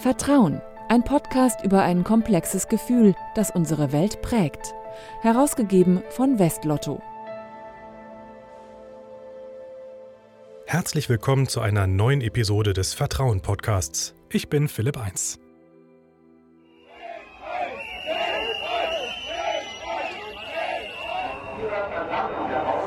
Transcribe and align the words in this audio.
Vertrauen, 0.00 0.62
ein 0.88 1.04
Podcast 1.04 1.62
über 1.62 1.82
ein 1.82 2.04
komplexes 2.04 2.68
Gefühl, 2.68 3.14
das 3.34 3.50
unsere 3.50 3.92
Welt 3.92 4.22
prägt. 4.22 4.72
Herausgegeben 5.20 6.02
von 6.08 6.38
Westlotto. 6.38 7.02
Herzlich 10.64 11.10
willkommen 11.10 11.48
zu 11.48 11.60
einer 11.60 11.86
neuen 11.86 12.22
Episode 12.22 12.72
des 12.72 12.94
Vertrauen 12.94 13.42
Podcasts. 13.42 14.14
Ich 14.30 14.48
bin 14.48 14.68
Philipp 14.68 14.96
Eins. 14.96 15.38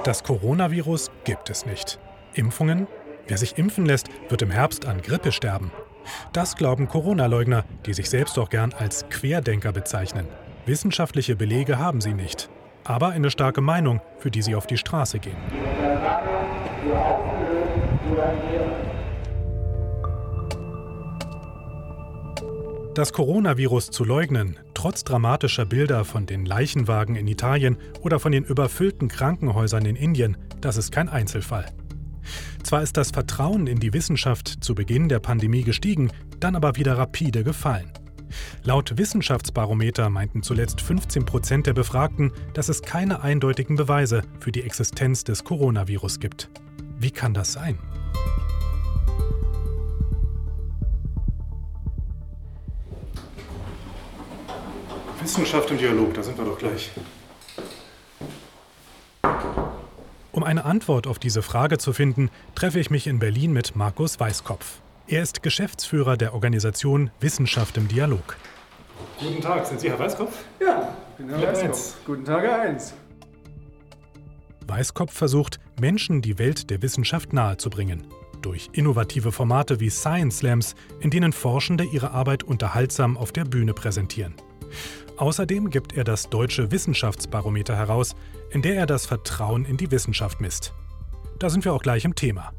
Das 0.04 0.24
Coronavirus 0.24 1.12
gibt 1.26 1.52
es 1.52 1.68
nicht. 1.68 2.00
Impfungen? 2.34 2.88
Wer 3.28 3.38
sich 3.38 3.60
impfen 3.60 3.86
lässt, 3.86 4.08
wird 4.30 4.42
im 4.42 4.50
Herbst 4.50 4.88
an 4.88 5.04
Grippe 5.04 5.32
sterben. 5.32 5.72
Das 6.32 6.56
glauben 6.56 6.88
Corona-Leugner, 6.88 7.66
die 7.86 7.94
sich 7.94 8.10
selbst 8.10 8.38
auch 8.40 8.50
gern 8.50 8.74
als 8.74 9.08
Querdenker 9.10 9.72
bezeichnen. 9.72 10.28
Wissenschaftliche 10.66 11.36
Belege 11.36 11.78
haben 11.78 12.02
sie 12.02 12.14
nicht, 12.14 12.50
aber 12.84 13.10
eine 13.10 13.30
starke 13.30 13.62
Meinung, 13.62 14.02
für 14.18 14.32
die 14.32 14.42
sie 14.42 14.56
auf 14.56 14.68
die 14.68 14.78
Straße 14.78 15.20
gehen. 15.20 15.38
Das 22.96 23.12
Coronavirus 23.12 23.90
zu 23.90 24.04
leugnen, 24.04 24.60
trotz 24.76 25.04
dramatischer 25.04 25.66
Bilder 25.66 26.06
von 26.06 26.28
den 26.28 26.46
Leichenwagen 26.46 27.16
in 27.16 27.28
Italien 27.28 27.78
oder 28.02 28.20
von 28.20 28.32
den 28.32 28.44
überfüllten 28.44 29.08
Krankenhäusern 29.08 29.86
in 29.86 29.96
Indien, 29.96 30.38
das 30.62 30.78
ist 30.78 30.92
kein 30.92 31.10
Einzelfall. 31.10 31.66
Zwar 32.64 32.82
ist 32.82 32.98
das 32.98 33.12
Vertrauen 33.12 33.68
in 33.68 33.80
die 33.80 33.94
Wissenschaft 33.94 34.64
zu 34.64 34.76
Beginn 34.76 35.10
der 35.10 35.20
Pandemie 35.20 35.64
gestiegen, 35.64 36.12
dann 36.40 36.56
aber 36.56 36.76
wieder 36.76 36.98
rapide 36.98 37.44
gefallen. 37.44 37.92
Laut 38.64 38.98
Wissenschaftsbarometer 38.98 40.10
meinten 40.10 40.44
zuletzt 40.44 40.82
15 40.82 41.26
Prozent 41.26 41.68
der 41.68 41.74
Befragten, 41.74 42.32
dass 42.54 42.70
es 42.70 42.82
keine 42.82 43.22
eindeutigen 43.22 43.76
Beweise 43.76 44.24
für 44.40 44.52
die 44.52 44.64
Existenz 44.64 45.24
des 45.24 45.44
Coronavirus 45.44 46.20
gibt. 46.20 46.50
Wie 46.98 47.12
kann 47.12 47.34
das 47.34 47.54
sein? 47.54 47.78
Wissenschaft 55.22 55.72
im 55.72 55.78
Dialog, 55.78 56.14
da 56.14 56.24
sind 56.24 56.38
wir 56.38 56.46
doch 56.46 56.58
gleich. 56.58 56.92
Um 60.34 60.44
eine 60.44 60.66
Antwort 60.66 61.06
auf 61.06 61.20
diese 61.20 61.44
Frage 61.44 61.78
zu 61.78 61.94
finden, 61.94 62.32
treffe 62.56 62.80
ich 62.80 62.90
mich 62.90 63.06
in 63.06 63.20
Berlin 63.20 63.54
mit 63.54 63.76
Markus 63.76 64.20
Weißkopf. 64.20 64.82
Er 65.08 65.22
ist 65.22 65.44
Geschäftsführer 65.44 66.18
der 66.18 66.34
Organisation 66.34 67.12
Wissenschaft 67.20 67.78
im 67.78 67.88
Dialog. 67.88 68.36
Guten 69.20 69.42
Tag, 69.42 69.68
sind 69.68 69.80
Sie 69.80 69.92
Herr 69.92 70.00
Weißkopf? 70.00 70.34
Ja, 70.60 70.98
ich 71.12 71.18
bin 71.18 71.30
Herr 71.30 71.50
Weißkopf. 71.50 71.64
Eins. 71.64 71.96
Guten 72.04 72.26
Tag, 72.26 72.42
Herr 72.42 72.62
Eins. 72.62 72.96
Weißkopf 74.66 75.14
versucht, 75.14 75.60
Menschen 75.80 76.24
die 76.24 76.40
Welt 76.40 76.72
der 76.72 76.82
Wissenschaft 76.82 77.32
nahezubringen. 77.32 78.08
Durch 78.42 78.72
innovative 78.74 79.32
Formate 79.32 79.80
wie 79.80 79.92
Science 79.92 80.40
Slams, 80.40 80.74
in 81.00 81.12
denen 81.12 81.32
Forschende 81.32 81.84
ihre 81.84 82.10
Arbeit 82.10 82.42
unterhaltsam 82.42 83.18
auf 83.18 83.32
der 83.34 83.46
Bühne 83.46 83.76
präsentieren. 83.76 84.34
Außerdem 85.18 85.70
gibt 85.70 85.94
er 85.94 86.04
das 86.04 86.30
Deutsche 86.30 86.72
Wissenschaftsbarometer 86.72 87.76
heraus, 87.76 88.16
in 88.50 88.62
der 88.62 88.76
er 88.76 88.86
das 88.86 89.06
Vertrauen 89.06 89.66
in 89.66 89.78
die 89.78 89.92
Wissenschaft 89.92 90.42
misst. 90.42 90.74
Da 91.40 91.50
sind 91.50 91.66
wir 91.66 91.74
auch 91.74 91.82
gleich 91.82 92.06
im 92.06 92.16
Thema. 92.16 92.52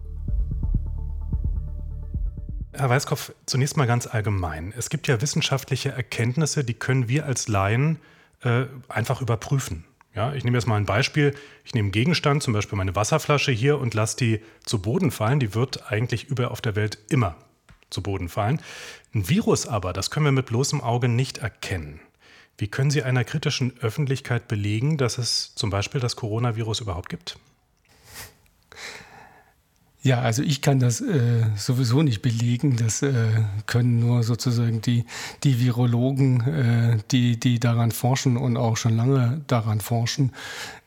Herr 2.73 2.91
Weißkopf, 2.91 3.33
zunächst 3.47 3.77
mal 3.77 3.87
ganz 3.87 4.07
allgemein. 4.07 4.73
Es 4.77 4.91
gibt 4.91 5.07
ja 5.07 5.21
wissenschaftliche 5.21 5.91
Erkenntnisse, 5.91 6.65
die 6.65 6.75
können 6.75 7.09
wir 7.09 7.27
als 7.27 7.47
Laien 7.49 7.99
äh, 8.43 8.65
einfach 8.89 9.21
überprüfen. 9.21 9.85
Ja, 10.15 10.33
ich 10.33 10.45
nehme 10.45 10.57
jetzt 10.57 10.67
mal 10.67 10.77
ein 10.77 10.87
Beispiel. 10.87 11.35
Ich 11.65 11.75
nehme 11.75 11.87
einen 11.87 11.93
Gegenstand, 11.93 12.43
zum 12.43 12.53
Beispiel 12.53 12.77
meine 12.77 12.95
Wasserflasche 12.95 13.51
hier 13.53 13.81
und 13.81 13.95
lasse 13.95 14.17
die 14.17 14.41
zu 14.65 14.81
Boden 14.81 15.11
fallen. 15.11 15.41
Die 15.41 15.55
wird 15.55 15.91
eigentlich 15.91 16.25
überall 16.25 16.51
auf 16.51 16.61
der 16.61 16.77
Welt 16.77 16.99
immer 17.11 17.37
zu 17.91 18.03
Boden 18.03 18.29
fallen. 18.29 18.61
Ein 19.15 19.29
Virus 19.29 19.67
aber, 19.67 19.93
das 19.93 20.11
können 20.11 20.27
wir 20.27 20.33
mit 20.33 20.47
bloßem 20.47 20.81
Auge 20.81 21.09
nicht 21.09 21.39
erkennen. 21.39 22.01
Wie 22.57 22.69
können 22.69 22.91
Sie 22.91 23.03
einer 23.03 23.25
kritischen 23.25 23.73
Öffentlichkeit 23.81 24.47
belegen, 24.49 24.97
dass 24.97 25.19
es 25.19 25.55
zum 25.55 25.71
Beispiel 25.71 26.01
das 26.01 26.17
Coronavirus 26.17 26.81
überhaupt 26.81 27.09
gibt? 27.09 27.37
Ja, 30.05 30.21
also 30.21 30.43
ich 30.43 30.61
kann 30.61 30.81
das 30.81 31.01
äh, 31.01 31.47
sowieso 31.57 32.03
nicht 32.03 32.21
belegen. 32.21 32.77
Das 32.77 33.01
äh, 33.01 33.13
können 33.65 34.01
nur 34.01 34.23
sozusagen 34.23 34.83
die, 34.83 35.07
die 35.45 35.59
Virologen, 35.61 36.41
äh, 36.43 36.99
die, 37.11 37.41
die 37.41 37.59
daran 37.59 37.91
forschen 37.91 38.37
und 38.37 38.59
auch 38.59 38.77
schon 38.77 38.99
lange 38.99 39.41
daran 39.47 39.81
forschen. 39.81 40.33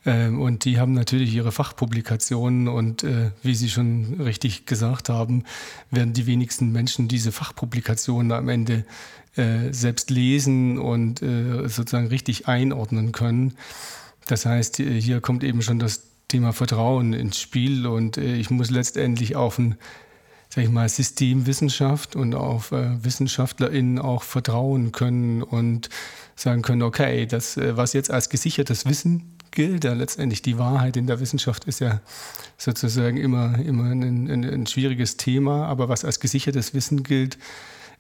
Ähm, 0.06 0.40
und 0.40 0.66
die 0.66 0.80
haben 0.80 0.94
natürlich 0.94 1.34
ihre 1.34 1.52
Fachpublikationen 1.52 2.68
und 2.68 3.04
äh, 3.04 3.32
wie 3.42 3.56
Sie 3.56 3.70
schon 3.70 4.22
richtig 4.22 4.68
gesagt 4.68 5.10
haben, 5.10 5.46
werden 5.90 6.14
die 6.14 6.28
wenigsten 6.28 6.72
Menschen 6.72 7.08
diese 7.08 7.32
Fachpublikationen 7.32 8.32
am 8.32 8.50
Ende 8.50 8.86
äh, 9.38 9.72
selbst 9.72 10.10
lesen 10.10 10.78
und 10.78 11.22
äh, 11.22 11.68
sozusagen 11.68 12.08
richtig 12.08 12.48
einordnen 12.48 13.12
können. 13.12 13.54
Das 14.28 14.46
heißt, 14.46 14.78
hier 14.78 15.22
kommt 15.22 15.44
eben 15.44 15.62
schon 15.62 15.80
das 15.80 16.04
Thema 16.28 16.52
Vertrauen 16.52 17.14
ins 17.14 17.40
Spiel 17.40 17.88
und 17.88 18.18
äh, 18.18 18.36
ich 18.36 18.50
muss 18.50 18.70
letztendlich 18.70 19.36
auf 19.36 19.58
ein 19.58 19.78
sag 20.50 20.64
ich 20.64 20.70
mal, 20.70 20.88
Systemwissenschaft 20.88 22.16
und 22.16 22.34
auf 22.34 22.72
äh, 22.72 23.04
WissenschaftlerInnen 23.04 24.00
auch 24.00 24.24
vertrauen 24.24 24.92
können 24.92 25.44
und 25.44 25.90
sagen 26.36 26.62
können, 26.62 26.84
okay, 26.84 27.26
das, 27.26 27.58
äh, 27.58 27.76
was 27.76 27.94
jetzt 27.94 28.12
als 28.12 28.30
gesichertes 28.30 28.86
Wissen 28.86 29.38
gilt, 29.52 29.84
ja 29.84 29.94
letztendlich 29.94 30.42
die 30.42 30.58
Wahrheit 30.58 30.98
in 30.98 31.08
der 31.08 31.20
Wissenschaft 31.20 31.66
ist 31.66 31.80
ja 31.80 32.02
sozusagen 32.58 33.18
immer, 33.18 33.60
immer 33.60 33.86
ein, 33.86 34.28
ein, 34.30 34.46
ein 34.46 34.68
schwieriges 34.68 35.18
Thema, 35.18 35.66
aber 35.66 35.90
was 35.90 36.06
als 36.06 36.20
gesichertes 36.20 36.74
Wissen 36.74 37.04
gilt, 37.04 37.38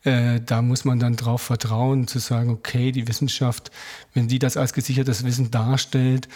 äh, 0.03 0.39
da 0.39 0.61
muss 0.61 0.85
man 0.85 0.99
dann 0.99 1.15
darauf 1.15 1.41
vertrauen, 1.41 2.07
zu 2.07 2.19
sagen, 2.19 2.49
okay, 2.49 2.91
die 2.91 3.07
Wissenschaft, 3.07 3.71
wenn 4.13 4.27
die 4.27 4.39
das 4.39 4.57
als 4.57 4.73
gesichertes 4.73 5.25
Wissen 5.25 5.51
darstellt, 5.51 6.27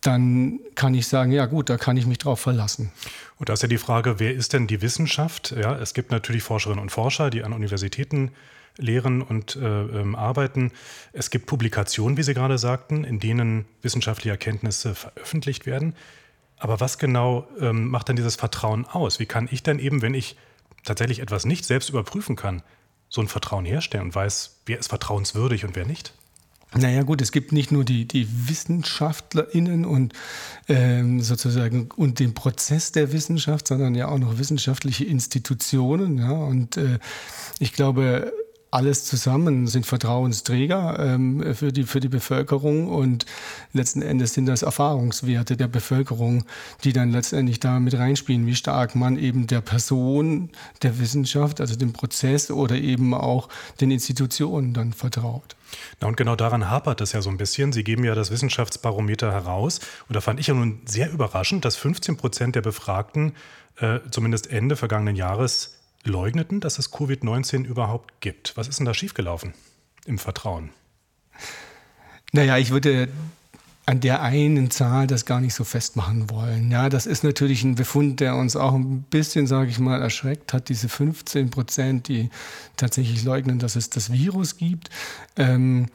dann 0.00 0.60
kann 0.74 0.94
ich 0.94 1.08
sagen, 1.08 1.32
ja 1.32 1.46
gut, 1.46 1.70
da 1.70 1.76
kann 1.76 1.96
ich 1.96 2.06
mich 2.06 2.18
drauf 2.18 2.40
verlassen. 2.40 2.92
Und 3.36 3.48
da 3.48 3.54
ist 3.54 3.62
ja 3.62 3.68
die 3.68 3.78
Frage, 3.78 4.20
wer 4.20 4.34
ist 4.34 4.52
denn 4.52 4.66
die 4.66 4.80
Wissenschaft? 4.80 5.54
Ja, 5.60 5.76
es 5.76 5.92
gibt 5.94 6.10
natürlich 6.10 6.42
Forscherinnen 6.42 6.80
und 6.80 6.90
Forscher, 6.90 7.30
die 7.30 7.42
an 7.42 7.52
Universitäten 7.52 8.30
lehren 8.76 9.22
und 9.22 9.56
äh, 9.56 9.60
ähm, 9.60 10.14
arbeiten. 10.14 10.70
Es 11.12 11.30
gibt 11.30 11.46
Publikationen, 11.46 12.16
wie 12.16 12.22
Sie 12.22 12.34
gerade 12.34 12.58
sagten, 12.58 13.02
in 13.02 13.18
denen 13.18 13.64
wissenschaftliche 13.82 14.30
Erkenntnisse 14.30 14.94
veröffentlicht 14.94 15.66
werden. 15.66 15.94
Aber 16.58 16.80
was 16.80 16.98
genau 16.98 17.48
ähm, 17.60 17.88
macht 17.88 18.08
denn 18.08 18.16
dieses 18.16 18.36
Vertrauen 18.36 18.86
aus? 18.86 19.18
Wie 19.18 19.26
kann 19.26 19.48
ich 19.50 19.64
denn 19.64 19.80
eben, 19.80 20.00
wenn 20.00 20.14
ich 20.14 20.36
tatsächlich 20.84 21.20
etwas 21.20 21.44
nicht 21.44 21.64
selbst 21.64 21.88
überprüfen 21.88 22.36
kann, 22.36 22.62
so 23.08 23.20
ein 23.20 23.28
Vertrauen 23.28 23.64
herstellen 23.64 24.04
und 24.04 24.14
weiß, 24.14 24.60
wer 24.66 24.78
ist 24.78 24.88
vertrauenswürdig 24.88 25.64
und 25.64 25.76
wer 25.76 25.86
nicht? 25.86 26.12
Naja 26.74 27.02
gut, 27.02 27.22
es 27.22 27.32
gibt 27.32 27.52
nicht 27.52 27.72
nur 27.72 27.82
die, 27.82 28.06
die 28.06 28.28
WissenschaftlerInnen 28.48 29.86
und 29.86 30.12
ähm, 30.68 31.22
sozusagen 31.22 31.88
und 31.96 32.18
den 32.18 32.34
Prozess 32.34 32.92
der 32.92 33.12
Wissenschaft, 33.12 33.68
sondern 33.68 33.94
ja 33.94 34.08
auch 34.08 34.18
noch 34.18 34.38
wissenschaftliche 34.38 35.06
Institutionen. 35.06 36.18
Ja, 36.18 36.30
und 36.30 36.76
äh, 36.76 36.98
ich 37.58 37.72
glaube, 37.72 38.34
alles 38.70 39.04
zusammen 39.04 39.66
sind 39.66 39.86
Vertrauensträger 39.86 40.98
ähm, 40.98 41.54
für, 41.54 41.72
die, 41.72 41.84
für 41.84 42.00
die 42.00 42.08
Bevölkerung 42.08 42.88
und 42.88 43.24
letzten 43.72 44.02
Endes 44.02 44.34
sind 44.34 44.46
das 44.46 44.62
Erfahrungswerte 44.62 45.56
der 45.56 45.68
Bevölkerung, 45.68 46.44
die 46.84 46.92
dann 46.92 47.10
letztendlich 47.10 47.60
da 47.60 47.80
mit 47.80 47.94
reinspielen, 47.94 48.46
wie 48.46 48.54
stark 48.54 48.94
man 48.94 49.18
eben 49.18 49.46
der 49.46 49.60
Person 49.62 50.50
der 50.82 50.98
Wissenschaft, 50.98 51.60
also 51.60 51.76
dem 51.76 51.92
Prozess 51.92 52.50
oder 52.50 52.76
eben 52.76 53.14
auch 53.14 53.48
den 53.80 53.90
Institutionen 53.90 54.74
dann 54.74 54.92
vertraut. 54.92 55.56
Na 56.00 56.08
und 56.08 56.16
genau 56.16 56.36
daran 56.36 56.70
hapert 56.70 57.00
es 57.00 57.12
ja 57.12 57.22
so 57.22 57.30
ein 57.30 57.36
bisschen. 57.36 57.72
Sie 57.72 57.84
geben 57.84 58.04
ja 58.04 58.14
das 58.14 58.30
Wissenschaftsbarometer 58.30 59.32
heraus 59.32 59.80
und 60.08 60.14
da 60.14 60.20
fand 60.20 60.40
ich 60.40 60.48
ja 60.48 60.54
nun 60.54 60.80
sehr 60.84 61.10
überraschend, 61.10 61.64
dass 61.64 61.76
15 61.76 62.16
Prozent 62.16 62.54
der 62.54 62.62
Befragten 62.62 63.32
äh, 63.76 64.00
zumindest 64.10 64.50
Ende 64.50 64.76
vergangenen 64.76 65.16
Jahres 65.16 65.77
leugneten, 66.04 66.60
dass 66.60 66.78
es 66.78 66.92
Covid-19 66.92 67.64
überhaupt 67.64 68.20
gibt. 68.20 68.56
Was 68.56 68.68
ist 68.68 68.78
denn 68.78 68.86
da 68.86 68.94
schiefgelaufen 68.94 69.54
im 70.06 70.18
Vertrauen? 70.18 70.70
Naja, 72.32 72.58
ich 72.58 72.70
würde 72.70 73.08
an 73.86 74.00
der 74.00 74.20
einen 74.20 74.70
Zahl 74.70 75.06
das 75.06 75.24
gar 75.24 75.40
nicht 75.40 75.54
so 75.54 75.64
festmachen 75.64 76.28
wollen. 76.28 76.70
Ja, 76.70 76.90
das 76.90 77.06
ist 77.06 77.24
natürlich 77.24 77.64
ein 77.64 77.74
Befund, 77.74 78.20
der 78.20 78.36
uns 78.36 78.54
auch 78.54 78.74
ein 78.74 79.02
bisschen, 79.04 79.46
sage 79.46 79.70
ich 79.70 79.78
mal, 79.78 80.02
erschreckt 80.02 80.52
hat. 80.52 80.68
Diese 80.68 80.90
15 80.90 81.48
Prozent, 81.48 82.08
die 82.08 82.28
tatsächlich 82.76 83.24
leugnen, 83.24 83.58
dass 83.58 83.76
es 83.76 83.88
das 83.88 84.12
Virus 84.12 84.58
gibt. 84.58 84.90
Ähm, 85.36 85.86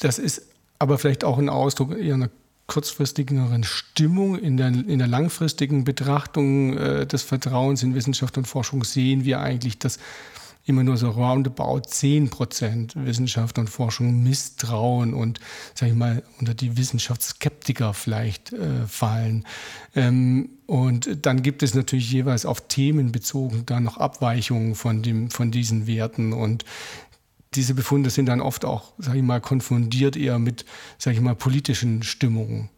das 0.00 0.18
ist 0.18 0.42
aber 0.78 0.98
vielleicht 0.98 1.24
auch 1.24 1.38
ein 1.38 1.48
Ausdruck 1.48 1.96
eher 1.96 2.14
einer 2.14 2.28
kurzfristigeren 2.66 3.64
Stimmung. 3.64 4.38
In 4.38 4.56
der, 4.56 4.68
in 4.68 4.98
der 4.98 5.08
langfristigen 5.08 5.84
Betrachtung 5.84 6.76
äh, 6.76 7.06
des 7.06 7.22
Vertrauens 7.22 7.82
in 7.82 7.94
Wissenschaft 7.94 8.38
und 8.38 8.46
Forschung 8.46 8.84
sehen 8.84 9.24
wir 9.24 9.40
eigentlich, 9.40 9.78
dass 9.78 9.98
immer 10.66 10.82
nur 10.82 10.96
so 10.96 11.10
roundabout 11.10 11.82
10 11.86 12.30
Prozent 12.30 12.94
Wissenschaft 12.96 13.58
und 13.58 13.68
Forschung 13.68 14.22
misstrauen 14.22 15.12
und, 15.12 15.40
sag 15.74 15.88
ich 15.90 15.94
mal, 15.94 16.22
unter 16.40 16.54
die 16.54 16.76
Wissenschaftsskeptiker 16.76 17.92
vielleicht 17.92 18.52
äh, 18.52 18.86
fallen. 18.86 19.44
Ähm, 19.94 20.48
und 20.66 21.26
dann 21.26 21.42
gibt 21.42 21.62
es 21.62 21.74
natürlich 21.74 22.10
jeweils 22.10 22.46
auf 22.46 22.66
Themen 22.68 23.12
bezogen 23.12 23.64
da 23.66 23.80
noch 23.80 23.98
Abweichungen 23.98 24.74
von, 24.74 25.02
dem, 25.02 25.30
von 25.30 25.50
diesen 25.50 25.86
Werten. 25.86 26.32
Und 26.32 26.64
diese 27.54 27.74
Befunde 27.74 28.10
sind 28.10 28.26
dann 28.26 28.40
oft 28.40 28.64
auch, 28.64 28.92
sage 28.98 29.18
ich 29.18 29.24
mal, 29.24 29.40
konfundiert 29.40 30.16
eher 30.16 30.38
mit, 30.38 30.64
sage 30.98 31.16
ich 31.16 31.22
mal, 31.22 31.34
politischen 31.34 32.02
Stimmungen. 32.02 32.70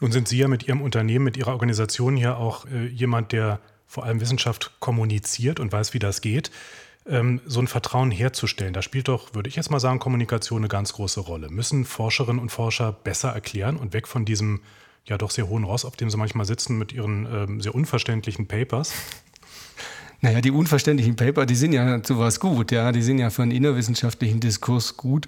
Nun 0.00 0.12
sind 0.12 0.28
Sie 0.28 0.38
ja 0.38 0.48
mit 0.48 0.66
Ihrem 0.66 0.80
Unternehmen, 0.80 1.24
mit 1.24 1.36
Ihrer 1.36 1.52
Organisation 1.52 2.16
hier 2.16 2.38
auch 2.38 2.66
äh, 2.66 2.86
jemand, 2.86 3.32
der 3.32 3.60
vor 3.86 4.04
allem 4.04 4.20
Wissenschaft 4.20 4.72
kommuniziert 4.80 5.60
und 5.60 5.72
weiß, 5.72 5.94
wie 5.94 5.98
das 5.98 6.20
geht. 6.20 6.50
Ähm, 7.06 7.40
so 7.44 7.60
ein 7.60 7.66
Vertrauen 7.66 8.10
herzustellen, 8.10 8.72
da 8.72 8.82
spielt 8.82 9.08
doch, 9.08 9.34
würde 9.34 9.48
ich 9.48 9.56
jetzt 9.56 9.70
mal 9.70 9.80
sagen, 9.80 9.98
Kommunikation 9.98 10.60
eine 10.60 10.68
ganz 10.68 10.92
große 10.92 11.20
Rolle. 11.20 11.50
Müssen 11.50 11.84
Forscherinnen 11.84 12.40
und 12.40 12.50
Forscher 12.50 12.92
besser 12.92 13.30
erklären 13.30 13.76
und 13.76 13.92
weg 13.92 14.06
von 14.06 14.24
diesem 14.24 14.60
ja 15.06 15.18
doch 15.18 15.30
sehr 15.30 15.48
hohen 15.48 15.64
Ross, 15.64 15.84
auf 15.84 15.96
dem 15.96 16.10
sie 16.10 16.16
manchmal 16.16 16.46
sitzen 16.46 16.78
mit 16.78 16.92
ihren 16.92 17.26
ähm, 17.26 17.60
sehr 17.60 17.74
unverständlichen 17.74 18.46
Papers? 18.46 18.92
Naja, 20.22 20.42
die 20.42 20.50
unverständlichen 20.50 21.16
Paper, 21.16 21.46
die 21.46 21.54
sind 21.54 21.72
ja 21.72 22.02
zu 22.02 22.18
was 22.18 22.40
gut, 22.40 22.72
ja, 22.72 22.92
die 22.92 23.00
sind 23.00 23.18
ja 23.18 23.30
für 23.30 23.42
einen 23.42 23.52
innerwissenschaftlichen 23.52 24.40
Diskurs 24.40 24.98
gut. 24.98 25.26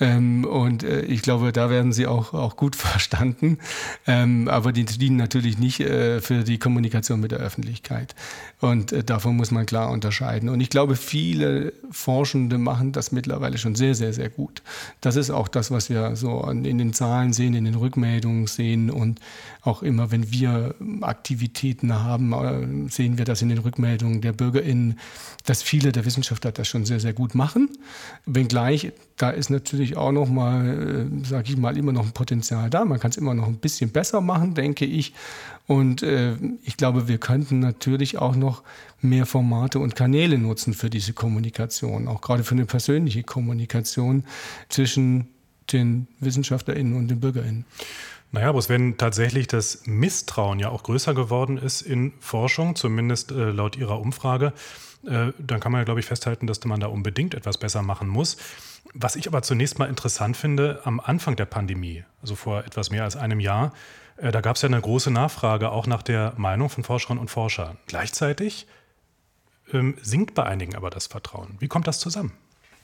Ähm, 0.00 0.44
und 0.46 0.82
äh, 0.82 1.02
ich 1.02 1.20
glaube, 1.20 1.52
da 1.52 1.68
werden 1.68 1.92
sie 1.92 2.06
auch, 2.06 2.32
auch 2.32 2.56
gut 2.56 2.74
verstanden. 2.90 3.58
Ähm, 4.06 4.48
aber 4.48 4.72
die 4.72 4.86
dienen 4.86 5.16
natürlich 5.16 5.58
nicht 5.58 5.80
äh, 5.80 6.20
für 6.20 6.42
die 6.42 6.58
Kommunikation 6.58 7.20
mit 7.20 7.32
der 7.32 7.38
Öffentlichkeit. 7.40 8.14
Und 8.60 8.92
äh, 8.92 9.04
davon 9.04 9.36
muss 9.36 9.50
man 9.50 9.66
klar 9.66 9.90
unterscheiden. 9.90 10.48
Und 10.48 10.60
ich 10.60 10.70
glaube, 10.70 10.96
viele 10.96 11.74
Forschende 11.90 12.56
machen 12.56 12.92
das 12.92 13.12
mittlerweile 13.12 13.58
schon 13.58 13.74
sehr, 13.74 13.94
sehr, 13.94 14.14
sehr 14.14 14.30
gut. 14.30 14.62
Das 15.02 15.16
ist 15.16 15.30
auch 15.30 15.48
das, 15.48 15.70
was 15.70 15.90
wir 15.90 16.16
so 16.16 16.42
in 16.48 16.78
den 16.78 16.94
Zahlen 16.94 17.34
sehen, 17.34 17.54
in 17.54 17.66
den 17.66 17.74
Rückmeldungen 17.74 18.46
sehen. 18.46 18.90
Und 18.90 19.20
auch 19.62 19.82
immer, 19.82 20.10
wenn 20.10 20.32
wir 20.32 20.74
Aktivitäten 21.02 21.92
haben, 21.94 22.32
äh, 22.32 22.90
sehen 22.90 23.18
wir 23.18 23.26
das 23.26 23.42
in 23.42 23.50
den 23.50 23.58
Rückmeldungen 23.58 24.22
der 24.22 24.29
BürgerInnen, 24.32 24.98
dass 25.44 25.62
viele 25.62 25.92
der 25.92 26.04
Wissenschaftler 26.04 26.52
das 26.52 26.68
schon 26.68 26.84
sehr, 26.84 27.00
sehr 27.00 27.12
gut 27.12 27.34
machen. 27.34 27.68
Wenngleich, 28.26 28.92
da 29.16 29.30
ist 29.30 29.50
natürlich 29.50 29.96
auch 29.96 30.12
noch 30.12 30.28
mal, 30.28 31.08
äh, 31.10 31.26
sage 31.26 31.50
ich 31.50 31.56
mal, 31.56 31.76
immer 31.76 31.92
noch 31.92 32.04
ein 32.04 32.12
Potenzial 32.12 32.70
da. 32.70 32.84
Man 32.84 33.00
kann 33.00 33.10
es 33.10 33.16
immer 33.16 33.34
noch 33.34 33.46
ein 33.46 33.56
bisschen 33.56 33.90
besser 33.90 34.20
machen, 34.20 34.54
denke 34.54 34.84
ich. 34.84 35.14
Und 35.66 36.02
äh, 36.02 36.36
ich 36.64 36.76
glaube, 36.76 37.06
wir 37.06 37.18
könnten 37.18 37.60
natürlich 37.60 38.18
auch 38.18 38.34
noch 38.34 38.62
mehr 39.00 39.26
Formate 39.26 39.78
und 39.78 39.94
Kanäle 39.94 40.36
nutzen 40.38 40.74
für 40.74 40.90
diese 40.90 41.12
Kommunikation, 41.12 42.08
auch 42.08 42.20
gerade 42.20 42.44
für 42.44 42.54
eine 42.54 42.66
persönliche 42.66 43.22
Kommunikation 43.22 44.24
zwischen 44.68 45.28
den 45.72 46.08
WissenschaftlerInnen 46.20 46.94
und 46.94 47.08
den 47.08 47.20
BürgerInnen. 47.20 47.64
Naja, 48.32 48.52
bloß 48.52 48.68
wenn 48.68 48.96
tatsächlich 48.96 49.48
das 49.48 49.82
Misstrauen 49.86 50.60
ja 50.60 50.68
auch 50.68 50.84
größer 50.84 51.14
geworden 51.14 51.58
ist 51.58 51.82
in 51.82 52.12
Forschung, 52.20 52.76
zumindest 52.76 53.32
äh, 53.32 53.50
laut 53.50 53.76
Ihrer 53.76 54.00
Umfrage, 54.00 54.52
äh, 55.04 55.32
dann 55.38 55.60
kann 55.60 55.72
man 55.72 55.80
ja, 55.80 55.84
glaube 55.84 56.00
ich, 56.00 56.06
festhalten, 56.06 56.46
dass 56.46 56.64
man 56.64 56.78
da 56.78 56.86
unbedingt 56.86 57.34
etwas 57.34 57.58
besser 57.58 57.82
machen 57.82 58.08
muss. 58.08 58.36
Was 58.94 59.16
ich 59.16 59.26
aber 59.26 59.42
zunächst 59.42 59.78
mal 59.78 59.88
interessant 59.88 60.36
finde, 60.36 60.80
am 60.84 61.00
Anfang 61.00 61.36
der 61.36 61.46
Pandemie, 61.46 62.04
also 62.22 62.36
vor 62.36 62.64
etwas 62.64 62.90
mehr 62.90 63.04
als 63.04 63.16
einem 63.16 63.40
Jahr, 63.40 63.72
äh, 64.16 64.30
da 64.30 64.40
gab 64.40 64.56
es 64.56 64.62
ja 64.62 64.68
eine 64.68 64.80
große 64.80 65.10
Nachfrage 65.10 65.70
auch 65.70 65.86
nach 65.86 66.02
der 66.02 66.34
Meinung 66.36 66.68
von 66.68 66.84
Forscherinnen 66.84 67.20
und 67.20 67.30
Forschern. 67.30 67.78
Gleichzeitig 67.86 68.68
ähm, 69.72 69.96
sinkt 70.02 70.34
bei 70.34 70.44
einigen 70.44 70.76
aber 70.76 70.90
das 70.90 71.08
Vertrauen. 71.08 71.56
Wie 71.58 71.68
kommt 71.68 71.86
das 71.86 71.98
zusammen? 71.98 72.32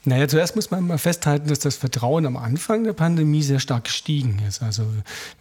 Naja, 0.08 0.28
zuerst 0.28 0.54
muss 0.54 0.70
man 0.70 0.86
mal 0.86 0.98
festhalten, 0.98 1.48
dass 1.48 1.58
das 1.58 1.74
Vertrauen 1.74 2.26
am 2.26 2.36
Anfang 2.36 2.84
der 2.84 2.92
Pandemie 2.92 3.42
sehr 3.42 3.58
stark 3.58 3.84
gestiegen 3.84 4.40
ist. 4.46 4.62
Also 4.62 4.84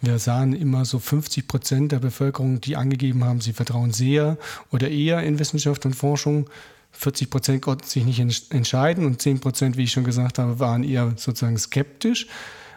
wir 0.02 0.18
sahen 0.18 0.54
immer 0.54 0.84
so 0.84 0.98
50 0.98 1.46
Prozent 1.46 1.92
der 1.92 2.00
Bevölkerung, 2.00 2.60
die 2.60 2.74
angegeben 2.74 3.22
haben, 3.22 3.40
sie 3.40 3.52
vertrauen 3.52 3.92
sehr 3.92 4.38
oder 4.72 4.90
eher 4.90 5.22
in 5.22 5.38
Wissenschaft 5.38 5.86
und 5.86 5.94
Forschung. 5.94 6.50
40 6.90 7.30
Prozent 7.30 7.62
konnten 7.62 7.86
sich 7.86 8.04
nicht 8.04 8.52
entscheiden 8.52 9.06
und 9.06 9.22
10 9.22 9.38
Prozent, 9.38 9.76
wie 9.76 9.84
ich 9.84 9.92
schon 9.92 10.02
gesagt 10.02 10.40
habe, 10.40 10.58
waren 10.58 10.82
eher 10.82 11.12
sozusagen 11.16 11.58
skeptisch. 11.58 12.26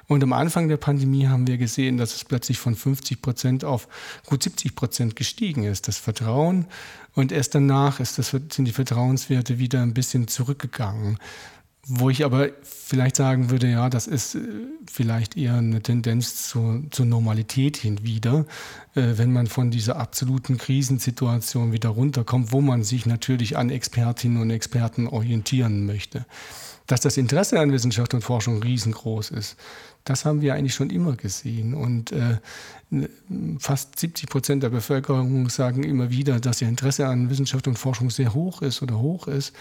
Und 0.06 0.24
am 0.24 0.34
Anfang 0.34 0.68
der 0.68 0.78
Pandemie 0.78 1.26
haben 1.26 1.48
wir 1.48 1.58
gesehen, 1.58 1.98
dass 1.98 2.16
es 2.16 2.24
plötzlich 2.24 2.60
von 2.60 2.76
50 2.76 3.20
Prozent 3.20 3.66
auf 3.66 3.88
gut 4.28 4.44
70 4.44 4.76
Prozent 4.76 5.16
gestiegen 5.16 5.64
ist, 5.64 5.88
das 5.88 5.98
Vertrauen. 5.98 6.68
Und 7.16 7.32
erst 7.32 7.56
danach 7.56 8.00
ist 8.00 8.20
das, 8.20 8.30
sind 8.30 8.66
die 8.66 8.72
Vertrauenswerte 8.72 9.58
wieder 9.58 9.82
ein 9.82 9.96
bisschen 9.96 10.28
zurückgegangen. 10.28 11.18
Wo 11.88 12.10
ich 12.10 12.26
aber 12.26 12.50
vielleicht 12.62 13.16
sagen 13.16 13.50
würde, 13.50 13.68
ja, 13.68 13.90
das 13.90 14.06
ist 14.06 14.36
äh, 14.36 14.40
vielleicht 14.92 15.38
eher 15.38 15.56
eine 15.56 15.82
Tendenz 15.82 16.50
zur, 16.50 16.84
zur 16.92 17.06
Normalität 17.06 17.78
hin 17.78 18.04
wieder, 18.04 18.46
äh, 18.96 19.14
wenn 19.16 19.32
man 19.32 19.48
von 19.48 19.72
dieser 19.72 19.96
absoluten 19.96 20.58
Krisensituation 20.58 21.72
wieder 21.72 21.90
runterkommt, 21.90 22.52
wo 22.52 22.62
man 22.62 22.84
sich 22.84 23.06
natürlich 23.06 23.58
an 23.58 23.70
Expertinnen 23.70 24.42
und 24.42 24.50
Experten 24.50 25.08
orientieren 25.08 25.86
möchte. 25.86 26.26
Dass 26.86 27.02
das 27.02 27.18
Interesse 27.18 27.60
an 27.60 27.72
Wissenschaft 27.72 28.14
und 28.14 28.24
Forschung 28.24 28.62
riesengroß 28.62 29.30
ist, 29.32 29.56
das 30.04 30.26
haben 30.26 30.42
wir 30.42 30.56
eigentlich 30.56 30.74
schon 30.74 30.90
immer 30.90 31.16
gesehen. 31.16 31.74
Und 31.74 32.12
äh, 32.12 32.38
fast 33.60 34.00
70 34.00 34.30
Prozent 34.30 34.64
der 34.64 34.70
Bevölkerung 34.70 35.50
sagen 35.50 35.84
immer 35.84 36.10
wieder, 36.10 36.40
dass 36.40 36.62
ihr 36.62 36.68
Interesse 36.68 37.08
an 37.08 37.30
Wissenschaft 37.30 37.68
und 37.68 37.78
Forschung 37.78 38.10
sehr 38.10 38.34
hoch 38.34 38.62
ist 38.62 38.82
oder 38.82 39.00
hoch 39.00 39.28
ist. 39.28 39.54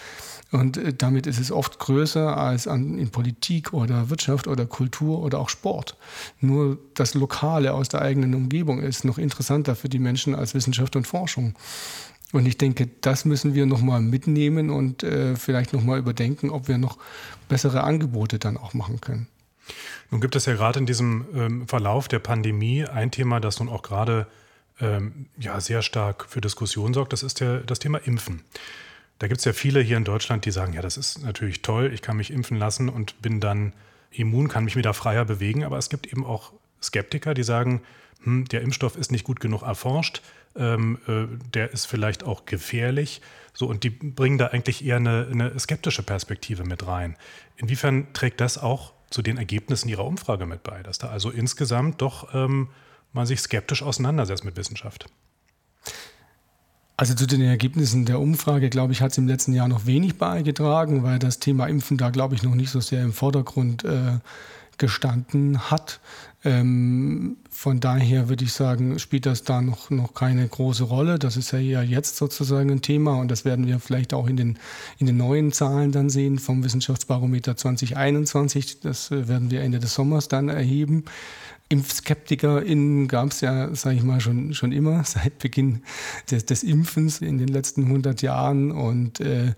Und 0.51 0.77
äh, 0.77 0.93
damit 0.93 1.27
ist 1.27 1.39
es 1.39 1.51
oft 1.51 1.77
größer 1.77 2.35
als 2.35 2.67
an, 2.67 2.97
in 2.97 3.11
Politik 3.11 3.73
oder 3.73 4.09
Wirtschaft 4.09 4.47
oder 4.47 4.65
Kultur 4.65 5.21
oder 5.21 5.39
auch 5.39 5.49
Sport. 5.49 5.97
Nur 6.39 6.79
das 6.95 7.13
Lokale 7.13 7.73
aus 7.73 7.89
der 7.89 8.01
eigenen 8.01 8.33
Umgebung 8.33 8.81
ist 8.81 9.05
noch 9.05 9.17
interessanter 9.17 9.75
für 9.75 9.89
die 9.89 9.99
Menschen 9.99 10.33
als 10.33 10.55
Wissenschaft 10.55 10.95
und 10.95 11.05
Forschung. 11.05 11.53
Und 12.31 12.45
ich 12.45 12.57
denke, 12.57 12.89
das 13.01 13.25
müssen 13.25 13.55
wir 13.55 13.65
nochmal 13.65 14.01
mitnehmen 14.01 14.69
und 14.69 15.03
äh, 15.03 15.35
vielleicht 15.35 15.73
nochmal 15.73 15.99
überdenken, 15.99 16.49
ob 16.49 16.67
wir 16.67 16.77
noch 16.77 16.97
bessere 17.47 17.83
Angebote 17.83 18.37
dann 18.37 18.57
auch 18.57 18.73
machen 18.73 19.01
können. 19.01 19.27
Nun 20.11 20.21
gibt 20.21 20.35
es 20.35 20.45
ja 20.45 20.53
gerade 20.53 20.79
in 20.79 20.85
diesem 20.85 21.25
ähm, 21.33 21.67
Verlauf 21.67 22.07
der 22.07 22.19
Pandemie 22.19 22.85
ein 22.85 23.11
Thema, 23.11 23.39
das 23.39 23.59
nun 23.59 23.69
auch 23.69 23.81
gerade 23.81 24.27
ähm, 24.81 25.27
ja, 25.37 25.59
sehr 25.59 25.81
stark 25.81 26.25
für 26.29 26.41
Diskussion 26.41 26.93
sorgt. 26.93 27.13
Das 27.13 27.23
ist 27.23 27.39
der, 27.39 27.59
das 27.59 27.79
Thema 27.79 27.97
Impfen. 27.99 28.41
Da 29.19 29.27
gibt 29.27 29.39
es 29.39 29.45
ja 29.45 29.53
viele 29.53 29.81
hier 29.81 29.97
in 29.97 30.05
Deutschland, 30.05 30.45
die 30.45 30.51
sagen, 30.51 30.73
ja, 30.73 30.81
das 30.81 30.95
ist 30.95 31.23
natürlich 31.23 31.61
toll, 31.61 31.91
ich 31.93 32.01
kann 32.01 32.17
mich 32.17 32.31
impfen 32.31 32.57
lassen 32.57 32.87
und 32.87 33.21
bin 33.21 33.41
dann 33.41 33.73
immun, 34.11 34.47
kann 34.47 34.63
mich 34.63 34.77
wieder 34.77 34.93
freier 34.93 35.25
bewegen. 35.25 35.63
Aber 35.63 35.77
es 35.77 35.89
gibt 35.89 36.07
eben 36.07 36.25
auch 36.25 36.53
Skeptiker, 36.81 37.33
die 37.33 37.43
sagen, 37.43 37.81
hm, 38.23 38.45
der 38.45 38.61
Impfstoff 38.61 38.95
ist 38.95 39.11
nicht 39.11 39.25
gut 39.25 39.41
genug 39.41 39.63
erforscht, 39.63 40.21
ähm, 40.55 40.97
äh, 41.07 41.25
der 41.53 41.71
ist 41.71 41.85
vielleicht 41.85 42.23
auch 42.23 42.45
gefährlich. 42.45 43.21
So, 43.53 43.67
und 43.67 43.83
die 43.83 43.89
bringen 43.89 44.37
da 44.37 44.47
eigentlich 44.47 44.85
eher 44.85 44.97
eine, 44.97 45.27
eine 45.29 45.59
skeptische 45.59 46.03
Perspektive 46.03 46.63
mit 46.63 46.87
rein. 46.87 47.17
Inwiefern 47.57 48.13
trägt 48.13 48.39
das 48.39 48.57
auch 48.57 48.93
zu 49.09 49.21
den 49.21 49.37
Ergebnissen 49.37 49.89
Ihrer 49.89 50.05
Umfrage 50.05 50.45
mit 50.45 50.63
bei, 50.63 50.83
dass 50.83 50.97
da 50.97 51.09
also 51.09 51.29
insgesamt 51.29 52.01
doch 52.01 52.33
ähm, 52.33 52.69
man 53.13 53.25
sich 53.25 53.39
skeptisch 53.39 53.83
auseinandersetzt 53.83 54.45
mit 54.45 54.55
Wissenschaft? 54.57 55.07
Also 56.97 57.13
zu 57.13 57.25
den 57.27 57.41
Ergebnissen 57.41 58.05
der 58.05 58.19
Umfrage, 58.19 58.69
glaube 58.69 58.91
ich, 58.91 59.01
hat 59.01 59.11
es 59.11 59.17
im 59.17 59.27
letzten 59.27 59.53
Jahr 59.53 59.69
noch 59.69 59.85
wenig 59.85 60.17
beigetragen, 60.17 61.01
weil 61.03 61.17
das 61.17 61.39
Thema 61.39 61.67
Impfen 61.67 61.97
da, 61.97 62.09
glaube 62.09 62.35
ich, 62.35 62.43
noch 62.43 62.55
nicht 62.55 62.71
so 62.71 62.81
sehr 62.81 63.01
im 63.03 63.13
Vordergrund 63.13 63.85
äh, 63.85 64.19
gestanden 64.79 65.69
hat. 65.69 65.99
Ähm, 66.43 67.37
von 67.49 67.81
daher 67.81 68.29
würde 68.29 68.45
ich 68.45 68.53
sagen, 68.53 68.97
spielt 68.97 69.25
das 69.25 69.43
da 69.43 69.61
noch, 69.61 69.89
noch 69.89 70.13
keine 70.13 70.47
große 70.47 70.85
Rolle. 70.85 71.19
Das 71.19 71.35
ist 71.35 71.51
ja 71.51 71.59
eher 71.59 71.83
jetzt 71.83 72.15
sozusagen 72.15 72.71
ein 72.71 72.81
Thema 72.81 73.15
und 73.15 73.29
das 73.29 73.43
werden 73.43 73.67
wir 73.67 73.79
vielleicht 73.79 74.13
auch 74.13 74.27
in 74.27 74.37
den, 74.37 74.57
in 74.97 75.05
den 75.05 75.17
neuen 75.17 75.51
Zahlen 75.51 75.91
dann 75.91 76.09
sehen 76.09 76.39
vom 76.39 76.63
Wissenschaftsbarometer 76.63 77.57
2021. 77.57 78.79
Das 78.79 79.11
äh, 79.11 79.27
werden 79.27 79.51
wir 79.51 79.61
Ende 79.61 79.79
des 79.79 79.93
Sommers 79.93 80.29
dann 80.29 80.47
erheben. 80.47 81.03
ImpfskeptikerInnen 81.71 83.07
gab 83.07 83.31
es 83.31 83.41
ja, 83.41 83.73
sage 83.75 83.97
ich 83.97 84.03
mal, 84.03 84.19
schon, 84.19 84.53
schon 84.53 84.71
immer 84.71 85.03
seit 85.05 85.37
Beginn 85.39 85.83
des, 86.31 86.45
des 86.45 86.63
Impfens 86.63 87.21
in 87.21 87.37
den 87.37 87.47
letzten 87.47 87.83
100 87.83 88.21
Jahren. 88.21 88.71
Und 88.71 89.19
äh, 89.19 89.53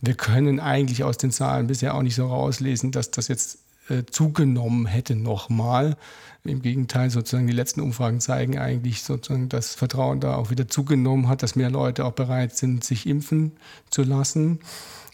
wir 0.00 0.14
können 0.14 0.60
eigentlich 0.60 1.04
aus 1.04 1.16
den 1.16 1.30
Zahlen 1.30 1.66
bisher 1.66 1.94
auch 1.94 2.02
nicht 2.02 2.16
so 2.16 2.26
rauslesen, 2.26 2.92
dass 2.92 3.10
das 3.10 3.28
jetzt 3.28 3.63
äh, 3.88 4.04
zugenommen 4.10 4.86
hätte 4.86 5.14
nochmal. 5.14 5.96
Im 6.44 6.60
Gegenteil, 6.62 7.10
sozusagen 7.10 7.46
die 7.46 7.52
letzten 7.52 7.80
Umfragen 7.80 8.20
zeigen 8.20 8.58
eigentlich 8.58 9.02
sozusagen, 9.02 9.48
dass 9.48 9.74
Vertrauen 9.74 10.20
da 10.20 10.36
auch 10.36 10.50
wieder 10.50 10.68
zugenommen 10.68 11.28
hat, 11.28 11.42
dass 11.42 11.56
mehr 11.56 11.70
Leute 11.70 12.04
auch 12.04 12.12
bereit 12.12 12.56
sind, 12.56 12.84
sich 12.84 13.06
impfen 13.06 13.52
zu 13.90 14.02
lassen. 14.02 14.60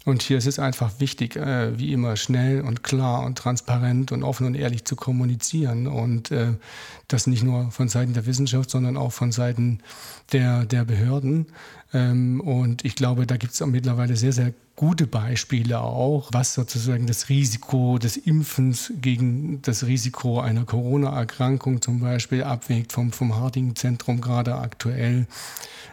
Und 0.06 0.22
hier 0.22 0.38
ist 0.38 0.46
es 0.46 0.58
einfach 0.58 0.92
wichtig, 0.98 1.36
äh, 1.36 1.78
wie 1.78 1.92
immer 1.92 2.16
schnell 2.16 2.62
und 2.62 2.82
klar 2.82 3.22
und 3.24 3.36
transparent 3.36 4.12
und 4.12 4.22
offen 4.22 4.46
und 4.46 4.54
ehrlich 4.54 4.84
zu 4.84 4.96
kommunizieren. 4.96 5.86
Und 5.86 6.30
äh, 6.30 6.54
das 7.08 7.26
nicht 7.26 7.42
nur 7.42 7.70
von 7.70 7.88
Seiten 7.88 8.14
der 8.14 8.24
Wissenschaft, 8.24 8.70
sondern 8.70 8.96
auch 8.96 9.12
von 9.12 9.30
Seiten 9.30 9.80
der, 10.32 10.64
der 10.64 10.84
Behörden. 10.84 11.46
Ähm, 11.92 12.40
und 12.40 12.84
ich 12.84 12.94
glaube, 12.94 13.26
da 13.26 13.36
gibt 13.36 13.52
es 13.52 13.60
mittlerweile 13.66 14.16
sehr, 14.16 14.32
sehr 14.32 14.54
gute 14.80 15.06
Beispiele 15.06 15.80
auch, 15.80 16.30
was 16.32 16.54
sozusagen 16.54 17.06
das 17.06 17.28
Risiko 17.28 17.98
des 17.98 18.16
Impfens 18.16 18.90
gegen 19.02 19.60
das 19.60 19.84
Risiko 19.84 20.40
einer 20.40 20.64
Corona-Erkrankung 20.64 21.82
zum 21.82 22.00
Beispiel 22.00 22.44
abwägt 22.44 22.92
vom, 22.92 23.12
vom 23.12 23.36
Harding-Zentrum 23.36 24.22
gerade 24.22 24.54
aktuell 24.54 25.26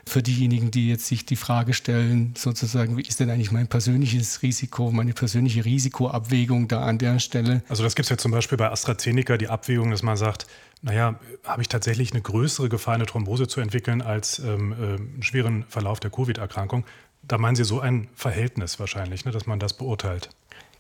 für 0.06 0.24
diejenigen, 0.24 0.72
die 0.72 0.88
jetzt 0.88 1.08
sich 1.08 1.26
die 1.26 1.36
Frage 1.36 1.74
stellen, 1.74 2.34
sozusagen, 2.38 2.96
wie 2.96 3.02
ist 3.02 3.20
denn 3.20 3.30
eigentlich 3.30 3.52
mein 3.52 3.68
persönliches 3.68 3.97
Risiko, 4.04 4.92
meine 4.92 5.14
persönliche 5.14 5.66
Risikoabwägung 5.66 6.68
da 6.68 6.82
an 6.82 6.98
der 6.98 7.20
Stelle? 7.20 7.64
Also 7.70 7.84
das 7.84 7.96
gibt 7.96 8.06
es 8.06 8.10
ja 8.10 8.18
zum 8.18 8.32
Beispiel 8.32 8.58
bei 8.58 8.70
AstraZeneca 8.70 9.38
die 9.38 9.48
Abwägung, 9.48 9.92
dass 9.92 10.04
man 10.04 10.18
sagt, 10.18 10.48
naja, 10.82 11.20
habe 11.44 11.62
ich 11.62 11.68
tatsächlich 11.68 12.12
eine 12.12 12.22
größere 12.22 12.70
Gefahr, 12.70 12.96
eine 12.96 13.06
Thrombose 13.06 13.48
zu 13.48 13.62
entwickeln 13.62 14.02
als 14.02 14.40
ähm, 14.40 14.74
äh, 14.74 14.76
einen 14.76 15.24
schweren 15.24 15.66
Verlauf 15.70 16.00
der 16.00 16.12
Covid-Erkrankung? 16.12 16.86
Da 17.24 17.38
meinen 17.38 17.56
Sie 17.56 17.64
so 17.64 17.80
ein 17.80 18.08
Verhältnis 18.14 18.80
wahrscheinlich, 18.80 19.26
ne, 19.26 19.32
dass 19.32 19.48
man 19.48 19.60
das 19.60 19.74
beurteilt. 19.74 20.30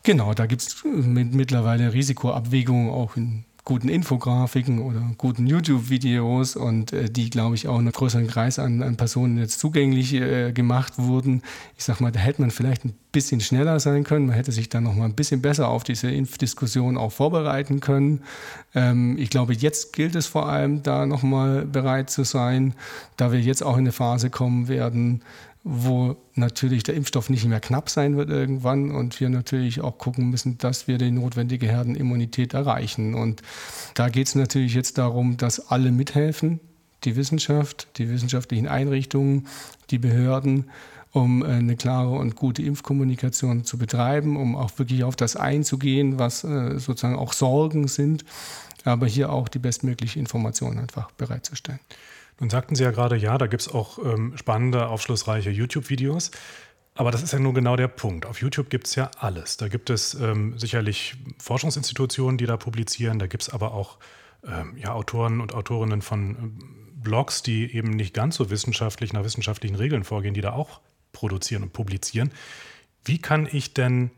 Genau, 0.03 0.33
da 0.33 0.45
gibt 0.45 0.61
es 0.61 0.83
mittlerweile 0.85 1.93
Risikoabwägungen 1.93 2.91
auch 2.91 3.17
in 3.17 3.43
guten 3.67 3.89
Infografiken 3.89 4.79
oder 4.79 5.01
guten 5.17 5.45
YouTube-Videos 5.45 6.55
und 6.55 6.93
äh, 6.93 7.09
die, 7.09 7.29
glaube 7.29 7.55
ich, 7.55 7.67
auch 7.67 7.77
einem 7.77 7.91
größeren 7.91 8.27
Kreis 8.27 8.59
an, 8.59 8.81
an 8.81 8.95
Personen 8.95 9.37
jetzt 9.37 9.59
zugänglich 9.59 10.13
äh, 10.13 10.53
gemacht 10.53 10.93
wurden. 10.95 11.41
Ich 11.77 11.83
sage 11.83 12.01
mal, 12.01 12.13
da 12.13 12.19
hätte 12.21 12.39
man 12.39 12.49
vielleicht 12.49 12.85
ein 12.85 12.93
bisschen 13.11 13.41
schneller 13.41 13.81
sein 13.81 14.05
können. 14.05 14.27
Man 14.27 14.35
hätte 14.37 14.53
sich 14.53 14.69
dann 14.69 14.85
noch 14.85 14.95
mal 14.95 15.03
ein 15.03 15.15
bisschen 15.15 15.41
besser 15.41 15.67
auf 15.67 15.83
diese 15.83 16.09
Impfdiskussion 16.09 16.95
auch 16.95 17.11
vorbereiten 17.11 17.81
können. 17.81 18.21
Ähm, 18.73 19.17
ich 19.17 19.29
glaube, 19.29 19.51
jetzt 19.53 19.91
gilt 19.91 20.15
es 20.15 20.27
vor 20.27 20.47
allem, 20.47 20.81
da 20.81 21.05
noch 21.05 21.23
mal 21.23 21.65
bereit 21.65 22.09
zu 22.09 22.23
sein, 22.23 22.73
da 23.17 23.33
wir 23.33 23.41
jetzt 23.41 23.63
auch 23.63 23.73
in 23.73 23.79
eine 23.79 23.91
Phase 23.91 24.29
kommen 24.29 24.69
werden, 24.69 25.23
wo 25.69 26.15
natürlich 26.35 26.83
der 26.83 26.95
Impfstoff 26.95 27.29
nicht 27.29 27.45
mehr 27.45 27.59
knapp 27.59 27.89
sein 27.89 28.15
wird 28.15 28.29
irgendwann 28.29 28.91
und 28.91 29.19
wir 29.19 29.27
natürlich 29.27 29.81
auch 29.81 29.97
gucken 29.97 30.29
müssen, 30.29 30.57
dass 30.57 30.87
wir 30.87 30.97
die 30.97 31.11
notwendige 31.11 31.67
Herdenimmunität 31.67 32.53
erreichen. 32.53 33.15
Und 33.15 33.41
da 33.93 34.07
geht 34.07 34.27
es 34.27 34.35
natürlich 34.35 34.73
jetzt 34.73 34.97
darum, 34.97 35.35
dass 35.35 35.69
alle 35.69 35.91
mithelfen, 35.91 36.61
die 37.03 37.17
Wissenschaft, 37.17 37.89
die 37.97 38.09
wissenschaftlichen 38.09 38.67
Einrichtungen, 38.67 39.47
die 39.89 39.97
Behörden, 39.97 40.69
um 41.11 41.43
äh, 41.43 41.47
eine 41.47 41.75
klare 41.75 42.15
und 42.15 42.35
gute 42.35 42.61
Impfkommunikation 42.61 43.65
zu 43.65 43.77
betreiben, 43.77 44.37
um 44.37 44.55
auch 44.55 44.71
wirklich 44.79 45.03
auf 45.03 45.17
das 45.17 45.35
einzugehen, 45.35 46.17
was 46.17 46.45
äh, 46.45 46.79
sozusagen 46.79 47.17
auch 47.17 47.33
Sorgen 47.33 47.89
sind, 47.89 48.23
aber 48.85 49.05
hier 49.05 49.33
auch 49.33 49.49
die 49.49 49.59
bestmögliche 49.59 50.17
Information 50.17 50.79
einfach 50.79 51.11
bereitzustellen. 51.11 51.79
Nun 52.39 52.49
sagten 52.49 52.75
Sie 52.75 52.83
ja 52.83 52.91
gerade, 52.91 53.15
ja, 53.15 53.37
da 53.37 53.47
gibt 53.47 53.61
es 53.61 53.73
auch 53.73 53.97
ähm, 53.99 54.37
spannende, 54.37 54.87
aufschlussreiche 54.87 55.49
YouTube-Videos. 55.49 56.31
Aber 56.93 57.11
das 57.11 57.21
ist 57.21 57.31
ja 57.31 57.39
nur 57.39 57.53
genau 57.53 57.75
der 57.75 57.87
Punkt. 57.87 58.25
Auf 58.25 58.41
YouTube 58.41 58.69
gibt 58.69 58.87
es 58.87 58.95
ja 58.95 59.11
alles. 59.19 59.57
Da 59.57 59.67
gibt 59.67 59.89
es 59.89 60.15
ähm, 60.15 60.57
sicherlich 60.57 61.15
Forschungsinstitutionen, 61.37 62.37
die 62.37 62.47
da 62.47 62.57
publizieren. 62.57 63.19
Da 63.19 63.27
gibt 63.27 63.43
es 63.43 63.49
aber 63.49 63.73
auch 63.73 63.97
ähm, 64.43 64.75
ja, 64.77 64.93
Autoren 64.93 65.39
und 65.39 65.53
Autorinnen 65.53 66.01
von 66.01 66.21
ähm, 66.21 66.59
Blogs, 66.95 67.43
die 67.43 67.71
eben 67.73 67.91
nicht 67.91 68.13
ganz 68.15 68.35
so 68.35 68.49
wissenschaftlich 68.49 69.13
nach 69.13 69.23
wissenschaftlichen 69.23 69.75
Regeln 69.75 70.03
vorgehen, 70.03 70.33
die 70.33 70.41
da 70.41 70.53
auch 70.53 70.81
produzieren 71.11 71.63
und 71.63 71.73
publizieren. 71.73 72.31
Wie 73.05 73.19
kann 73.19 73.47
ich 73.51 73.73
denn 73.73 74.09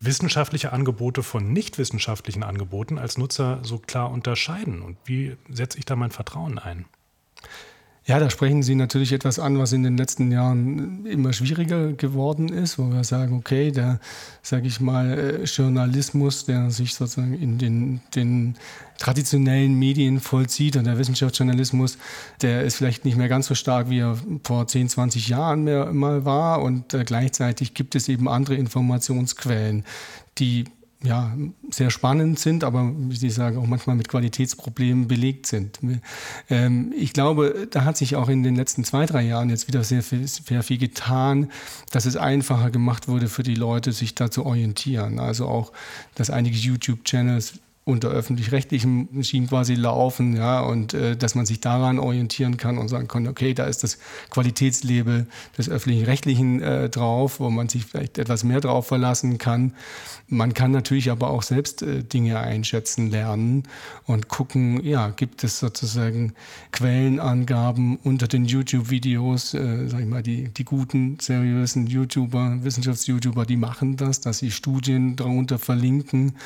wissenschaftliche 0.00 0.72
Angebote 0.72 1.22
von 1.22 1.52
nicht 1.52 1.78
wissenschaftlichen 1.78 2.42
Angeboten 2.42 2.98
als 2.98 3.16
Nutzer 3.16 3.60
so 3.62 3.78
klar 3.78 4.10
unterscheiden? 4.10 4.82
Und 4.82 4.98
wie 5.04 5.36
setze 5.48 5.78
ich 5.78 5.86
da 5.86 5.96
mein 5.96 6.10
Vertrauen 6.10 6.58
ein? 6.58 6.84
Ja, 8.04 8.18
da 8.18 8.28
sprechen 8.30 8.64
Sie 8.64 8.74
natürlich 8.74 9.12
etwas 9.12 9.38
an, 9.38 9.60
was 9.60 9.72
in 9.72 9.84
den 9.84 9.96
letzten 9.96 10.32
Jahren 10.32 11.06
immer 11.06 11.32
schwieriger 11.32 11.92
geworden 11.92 12.48
ist, 12.48 12.76
wo 12.76 12.90
wir 12.90 13.04
sagen, 13.04 13.36
okay, 13.36 13.70
der, 13.70 14.00
sage 14.42 14.66
ich 14.66 14.80
mal, 14.80 15.16
äh, 15.16 15.44
Journalismus, 15.44 16.44
der 16.44 16.72
sich 16.72 16.94
sozusagen 16.94 17.34
in 17.34 17.58
den, 17.58 18.00
den 18.16 18.56
traditionellen 18.98 19.78
Medien 19.78 20.18
vollzieht 20.18 20.74
und 20.76 20.84
der 20.84 20.98
Wissenschaftsjournalismus, 20.98 21.96
der 22.40 22.64
ist 22.64 22.74
vielleicht 22.74 23.04
nicht 23.04 23.16
mehr 23.16 23.28
ganz 23.28 23.46
so 23.46 23.54
stark, 23.54 23.88
wie 23.88 24.00
er 24.00 24.18
vor 24.42 24.66
10, 24.66 24.88
20 24.88 25.28
Jahren 25.28 25.62
mehr, 25.62 25.92
mal 25.92 26.24
war. 26.24 26.60
Und 26.62 26.94
äh, 26.94 27.04
gleichzeitig 27.04 27.72
gibt 27.72 27.94
es 27.94 28.08
eben 28.08 28.28
andere 28.28 28.56
Informationsquellen, 28.56 29.84
die 30.38 30.64
ja, 31.02 31.36
sehr 31.70 31.90
spannend 31.90 32.38
sind, 32.38 32.64
aber 32.64 32.92
wie 32.96 33.16
Sie 33.16 33.30
sagen, 33.30 33.56
auch 33.56 33.66
manchmal 33.66 33.96
mit 33.96 34.08
Qualitätsproblemen 34.08 35.08
belegt 35.08 35.46
sind. 35.46 35.80
Ähm, 36.48 36.92
ich 36.96 37.12
glaube, 37.12 37.66
da 37.70 37.84
hat 37.84 37.96
sich 37.96 38.16
auch 38.16 38.28
in 38.28 38.42
den 38.42 38.54
letzten 38.54 38.84
zwei, 38.84 39.06
drei 39.06 39.22
Jahren 39.22 39.50
jetzt 39.50 39.68
wieder 39.68 39.82
sehr 39.82 40.02
viel, 40.02 40.26
sehr 40.26 40.62
viel 40.62 40.78
getan, 40.78 41.50
dass 41.90 42.06
es 42.06 42.16
einfacher 42.16 42.70
gemacht 42.70 43.08
wurde 43.08 43.28
für 43.28 43.42
die 43.42 43.54
Leute, 43.54 43.92
sich 43.92 44.14
da 44.14 44.30
zu 44.30 44.46
orientieren. 44.46 45.18
Also 45.18 45.46
auch, 45.46 45.72
dass 46.14 46.30
einige 46.30 46.56
YouTube-Channels 46.56 47.54
unter 47.84 48.10
öffentlich-rechtlichem 48.10 49.08
Regime 49.16 49.48
quasi 49.48 49.74
laufen, 49.74 50.36
ja, 50.36 50.60
und 50.60 50.94
äh, 50.94 51.16
dass 51.16 51.34
man 51.34 51.46
sich 51.46 51.60
daran 51.60 51.98
orientieren 51.98 52.56
kann 52.56 52.78
und 52.78 52.86
sagen 52.86 53.08
kann, 53.08 53.26
okay, 53.26 53.54
da 53.54 53.64
ist 53.64 53.82
das 53.82 53.98
Qualitätslabel 54.30 55.26
des 55.58 55.68
öffentlich-rechtlichen 55.68 56.62
äh, 56.62 56.88
drauf, 56.88 57.40
wo 57.40 57.50
man 57.50 57.68
sich 57.68 57.86
vielleicht 57.86 58.18
etwas 58.18 58.44
mehr 58.44 58.60
drauf 58.60 58.86
verlassen 58.86 59.38
kann. 59.38 59.74
Man 60.28 60.54
kann 60.54 60.70
natürlich 60.70 61.10
aber 61.10 61.30
auch 61.30 61.42
selbst 61.42 61.82
äh, 61.82 62.04
Dinge 62.04 62.38
einschätzen 62.38 63.10
lernen 63.10 63.64
und 64.06 64.28
gucken, 64.28 64.82
ja, 64.84 65.10
gibt 65.10 65.42
es 65.42 65.58
sozusagen 65.58 66.34
Quellenangaben 66.70 67.96
unter 67.96 68.28
den 68.28 68.44
YouTube-Videos, 68.44 69.54
äh, 69.54 69.88
sag 69.88 70.00
ich 70.00 70.06
mal, 70.06 70.22
die, 70.22 70.48
die 70.48 70.64
guten, 70.64 71.18
seriösen 71.20 71.88
YouTuber, 71.88 72.58
Wissenschafts-YouTuber, 72.62 73.44
die 73.44 73.56
machen 73.56 73.96
das, 73.96 74.20
dass 74.20 74.38
sie 74.38 74.52
Studien 74.52 75.16
darunter 75.16 75.58
verlinken. 75.58 76.36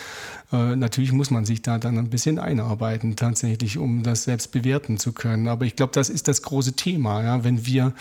Äh, 0.51 0.77
natürlich 0.77 1.13
muss 1.13 1.26
muss 1.27 1.33
man 1.33 1.45
sich 1.45 1.61
da 1.61 1.79
dann 1.79 1.99
ein 1.99 2.09
bisschen 2.09 2.39
einarbeiten, 2.39 3.17
tatsächlich, 3.17 3.79
um 3.79 4.05
das 4.05 4.25
selbst 4.25 4.53
bewerten 4.53 4.97
zu 4.97 5.13
können. 5.13 5.49
Aber 5.49 5.65
ich 5.65 5.75
glaube, 5.75 5.93
das 5.93 6.09
ist 6.09 6.29
das 6.29 6.43
große 6.43 6.75
Thema. 6.75 7.21
Ja? 7.25 7.43
Wenn 7.43 7.67
wir 7.67 7.95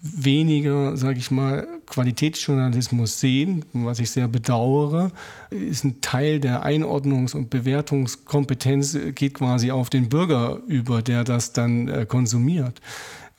weniger, 0.00 0.96
sage 0.96 1.18
ich 1.18 1.30
mal, 1.30 1.68
Qualitätsjournalismus 1.84 3.20
sehen, 3.20 3.66
was 3.74 3.98
ich 3.98 4.10
sehr 4.10 4.26
bedauere, 4.26 5.10
ist 5.50 5.84
ein 5.84 6.00
Teil 6.00 6.40
der 6.40 6.64
Einordnungs- 6.64 7.36
und 7.36 7.50
Bewertungskompetenz 7.50 8.96
geht 9.14 9.34
quasi 9.34 9.70
auf 9.70 9.90
den 9.90 10.08
Bürger 10.08 10.60
über, 10.66 11.02
der 11.02 11.24
das 11.24 11.52
dann 11.52 11.88
äh, 11.88 12.06
konsumiert. 12.06 12.80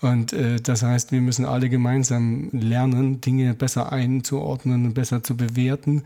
Und 0.01 0.33
äh, 0.33 0.59
das 0.59 0.83
heißt, 0.83 1.11
wir 1.11 1.21
müssen 1.21 1.45
alle 1.45 1.69
gemeinsam 1.69 2.49
lernen, 2.51 3.21
Dinge 3.21 3.53
besser 3.53 3.91
einzuordnen 3.91 4.85
und 4.85 4.93
besser 4.93 5.23
zu 5.23 5.37
bewerten. 5.37 6.03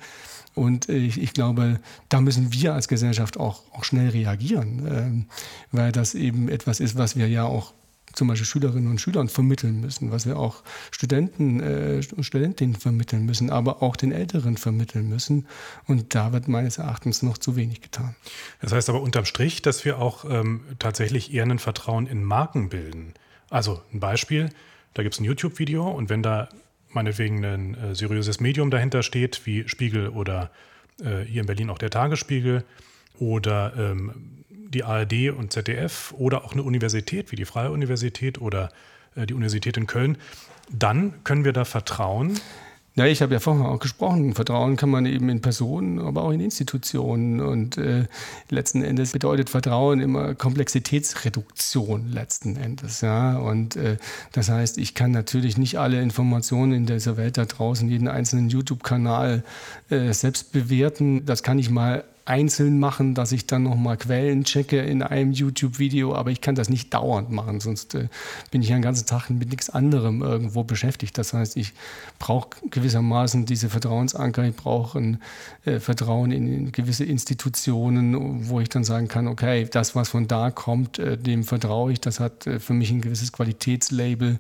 Und 0.53 0.87
ich, 0.87 1.21
ich, 1.21 1.33
glaube, 1.33 1.79
da 2.07 2.21
müssen 2.21 2.53
wir 2.53 2.73
als 2.73 2.87
Gesellschaft 2.87 3.37
auch, 3.37 3.63
auch 3.73 3.83
schnell 3.83 4.09
reagieren, 4.09 4.87
ähm, 4.89 5.25
weil 5.71 5.91
das 5.91 6.15
eben 6.15 6.47
etwas 6.47 6.79
ist, 6.79 6.97
was 6.97 7.17
wir 7.17 7.27
ja 7.27 7.43
auch 7.43 7.73
zum 8.13 8.29
Beispiel 8.29 8.45
Schülerinnen 8.45 8.89
und 8.89 9.01
Schülern 9.01 9.27
vermitteln 9.27 9.81
müssen, 9.81 10.11
was 10.11 10.25
wir 10.25 10.37
auch 10.37 10.63
Studenten 10.91 11.59
äh, 11.59 12.01
und 12.15 12.23
Studentinnen 12.23 12.75
vermitteln 12.75 13.25
müssen, 13.25 13.49
aber 13.49 13.83
auch 13.83 13.97
den 13.97 14.11
Älteren 14.11 14.57
vermitteln 14.57 15.09
müssen. 15.09 15.45
Und 15.85 16.15
da 16.15 16.31
wird 16.31 16.47
meines 16.47 16.77
Erachtens 16.77 17.21
noch 17.21 17.37
zu 17.37 17.55
wenig 17.55 17.81
getan. 17.81 18.15
Das 18.61 18.71
heißt 18.71 18.89
aber 18.89 19.01
unterm 19.01 19.25
Strich, 19.25 19.61
dass 19.61 19.83
wir 19.85 19.99
auch 19.99 20.25
ähm, 20.29 20.61
tatsächlich 20.79 21.33
eher 21.33 21.43
ein 21.43 21.59
Vertrauen 21.59 22.07
in 22.07 22.23
Marken 22.23 22.69
bilden. 22.69 23.13
Also 23.55 23.81
ein 23.93 24.01
Beispiel, 24.01 24.49
da 24.95 25.01
gibt 25.01 25.15
es 25.15 25.21
ein 25.21 25.23
YouTube-Video 25.23 25.89
und 25.89 26.09
wenn 26.09 26.21
da 26.21 26.49
meinetwegen 26.89 27.45
ein 27.45 27.75
äh, 27.75 27.95
seriöses 27.95 28.41
Medium 28.41 28.69
dahinter 28.69 29.01
steht, 29.01 29.45
wie 29.45 29.65
Spiegel 29.69 30.09
oder 30.09 30.51
äh, 30.99 31.21
hier 31.21 31.39
in 31.39 31.47
Berlin 31.47 31.69
auch 31.69 31.77
der 31.77 31.89
Tagesspiegel 31.89 32.65
oder 33.17 33.71
ähm, 33.77 34.43
die 34.49 34.83
ARD 34.83 35.29
und 35.29 35.53
ZDF 35.53 36.13
oder 36.17 36.43
auch 36.43 36.51
eine 36.51 36.63
Universität 36.63 37.31
wie 37.31 37.37
die 37.37 37.45
Freie 37.45 37.71
Universität 37.71 38.41
oder 38.41 38.73
äh, 39.15 39.25
die 39.25 39.33
Universität 39.33 39.77
in 39.77 39.87
Köln, 39.87 40.17
dann 40.69 41.23
können 41.23 41.45
wir 41.45 41.53
da 41.53 41.63
vertrauen, 41.63 42.37
ja, 42.97 43.05
ich 43.05 43.21
habe 43.21 43.33
ja 43.33 43.41
vorhin 43.41 43.65
auch 43.65 43.79
gesprochen, 43.79 44.35
Vertrauen 44.35 44.77
kann 44.77 44.89
man 44.89 45.05
eben 45.05 45.27
in 45.27 45.41
Personen, 45.41 45.99
aber 45.99 46.23
auch 46.23 46.31
in 46.31 46.39
Institutionen. 46.39 47.41
Und 47.41 47.77
äh, 47.77 48.05
letzten 48.49 48.83
Endes 48.83 49.11
bedeutet 49.11 49.49
Vertrauen 49.49 49.99
immer 49.99 50.33
Komplexitätsreduktion 50.33 52.09
letzten 52.09 52.55
Endes. 52.55 53.01
Ja? 53.01 53.37
Und 53.37 53.75
äh, 53.75 53.97
das 54.31 54.47
heißt, 54.47 54.77
ich 54.77 54.95
kann 54.95 55.11
natürlich 55.11 55.57
nicht 55.57 55.77
alle 55.77 56.01
Informationen 56.01 56.71
in 56.71 56.85
dieser 56.85 57.17
Welt 57.17 57.37
da 57.37 57.43
draußen, 57.43 57.89
jeden 57.89 58.07
einzelnen 58.07 58.47
YouTube-Kanal 58.47 59.43
äh, 59.89 60.13
selbst 60.13 60.53
bewerten. 60.53 61.25
Das 61.25 61.43
kann 61.43 61.59
ich 61.59 61.69
mal 61.69 62.05
einzeln 62.25 62.79
machen, 62.79 63.13
dass 63.13 63.31
ich 63.31 63.45
dann 63.45 63.63
nochmal 63.63 63.97
Quellen 63.97 64.43
checke 64.43 64.81
in 64.81 65.03
einem 65.03 65.31
YouTube-Video, 65.31 66.15
aber 66.15 66.31
ich 66.31 66.41
kann 66.41 66.55
das 66.55 66.69
nicht 66.69 66.91
dauernd 66.91 67.29
machen, 67.29 67.59
sonst 67.59 67.93
äh, 67.93 68.07
bin 68.49 68.63
ich 68.63 68.69
den 68.69 68.81
ganzen 68.81 69.05
Tag 69.05 69.29
mit 69.29 69.49
nichts 69.49 69.69
anderem 69.69 70.23
irgendwo 70.23 70.63
beschäftigt. 70.63 71.17
Das 71.19 71.33
heißt, 71.33 71.55
ich 71.55 71.73
brauche 72.17 72.49
gewissermaßen 72.71 73.45
diese 73.45 73.69
Vertrauensanker, 73.69 74.43
ich 74.43 74.55
brauche 74.55 74.97
ein 74.97 75.21
äh, 75.65 75.79
Vertrauen 75.79 76.31
in, 76.31 76.51
in, 76.51 76.71
gewisse 76.71 77.05
Institutionen, 77.05 78.49
wo 78.49 78.59
ich 78.59 78.69
dann 78.69 78.83
sagen 78.83 79.07
kann, 79.07 79.27
okay, 79.27 79.67
das, 79.69 79.95
was 79.95 80.09
von 80.09 80.27
da 80.27 80.49
kommt, 80.49 80.97
äh, 80.97 81.19
dem 81.19 81.43
vertraue 81.43 81.91
ich, 81.91 82.01
das 82.01 82.19
hat 82.19 82.47
äh, 82.47 82.59
für 82.59 82.73
mich 82.73 82.89
ein 82.89 83.01
gewisses 83.01 83.33
Qualitätslabel, 83.33 84.39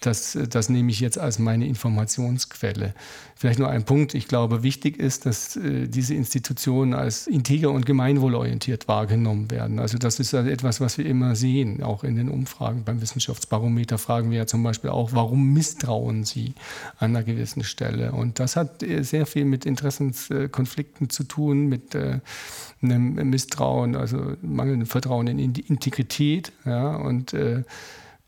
das, 0.00 0.36
äh, 0.36 0.46
das 0.46 0.68
nehme 0.68 0.92
ich 0.92 1.00
jetzt 1.00 1.18
als 1.18 1.40
meine 1.40 1.66
Informationsquelle. 1.66 2.94
Vielleicht 3.34 3.58
nur 3.58 3.68
ein 3.68 3.84
Punkt, 3.84 4.14
ich 4.14 4.28
glaube, 4.28 4.62
wichtig 4.62 4.98
ist, 4.98 5.26
dass 5.26 5.56
äh, 5.56 5.88
diese 5.88 6.14
Institutionen 6.14 6.94
als 6.94 7.15
integer 7.26 7.70
und 7.70 7.86
gemeinwohlorientiert 7.86 8.88
wahrgenommen 8.88 9.50
werden. 9.50 9.78
Also 9.78 9.98
das 9.98 10.20
ist 10.20 10.34
also 10.34 10.50
etwas, 10.50 10.80
was 10.80 10.98
wir 10.98 11.06
immer 11.06 11.36
sehen, 11.36 11.82
auch 11.82 12.04
in 12.04 12.16
den 12.16 12.28
Umfragen. 12.28 12.84
Beim 12.84 13.00
Wissenschaftsbarometer 13.00 13.98
fragen 13.98 14.30
wir 14.30 14.38
ja 14.38 14.46
zum 14.46 14.62
Beispiel 14.62 14.90
auch, 14.90 15.12
warum 15.12 15.52
misstrauen 15.52 16.24
Sie 16.24 16.54
an 16.98 17.10
einer 17.10 17.22
gewissen 17.22 17.64
Stelle? 17.64 18.12
Und 18.12 18.40
das 18.40 18.56
hat 18.56 18.82
äh, 18.82 19.02
sehr 19.02 19.26
viel 19.26 19.44
mit 19.44 19.64
Interessenskonflikten 19.64 21.10
zu 21.10 21.24
tun, 21.24 21.66
mit 21.66 21.94
äh, 21.94 22.20
einem 22.82 23.14
Misstrauen, 23.30 23.96
also 23.96 24.34
mangelndem 24.42 24.86
Vertrauen 24.86 25.26
in 25.26 25.52
die 25.52 25.62
Integrität. 25.62 26.52
Ja, 26.64 26.96
und 26.96 27.32
äh, 27.32 27.62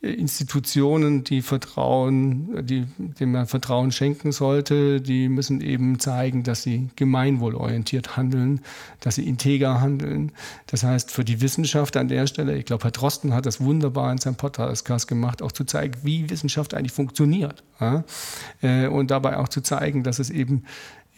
Institutionen, 0.00 1.24
die 1.24 1.42
Vertrauen, 1.42 2.64
die, 2.64 2.86
dem 2.98 3.32
man 3.32 3.48
Vertrauen 3.48 3.90
schenken 3.90 4.30
sollte, 4.30 5.00
die 5.00 5.28
müssen 5.28 5.60
eben 5.60 5.98
zeigen, 5.98 6.44
dass 6.44 6.62
sie 6.62 6.88
gemeinwohlorientiert 6.94 8.16
handeln, 8.16 8.60
dass 9.00 9.16
sie 9.16 9.26
integer 9.26 9.80
handeln. 9.80 10.30
Das 10.68 10.84
heißt, 10.84 11.10
für 11.10 11.24
die 11.24 11.40
Wissenschaft 11.40 11.96
an 11.96 12.06
der 12.06 12.28
Stelle, 12.28 12.56
ich 12.56 12.64
glaube, 12.64 12.84
Herr 12.84 12.92
Drosten 12.92 13.34
hat 13.34 13.44
das 13.44 13.60
wunderbar 13.60 14.12
in 14.12 14.18
seinem 14.18 14.36
Podcast 14.36 15.08
gemacht, 15.08 15.42
auch 15.42 15.50
zu 15.50 15.64
zeigen, 15.64 15.94
wie 16.04 16.30
Wissenschaft 16.30 16.74
eigentlich 16.74 16.92
funktioniert. 16.92 17.64
Ja? 17.80 18.04
Äh, 18.62 18.86
und 18.86 19.10
dabei 19.10 19.36
auch 19.38 19.48
zu 19.48 19.62
zeigen, 19.62 20.04
dass 20.04 20.20
es 20.20 20.30
eben 20.30 20.62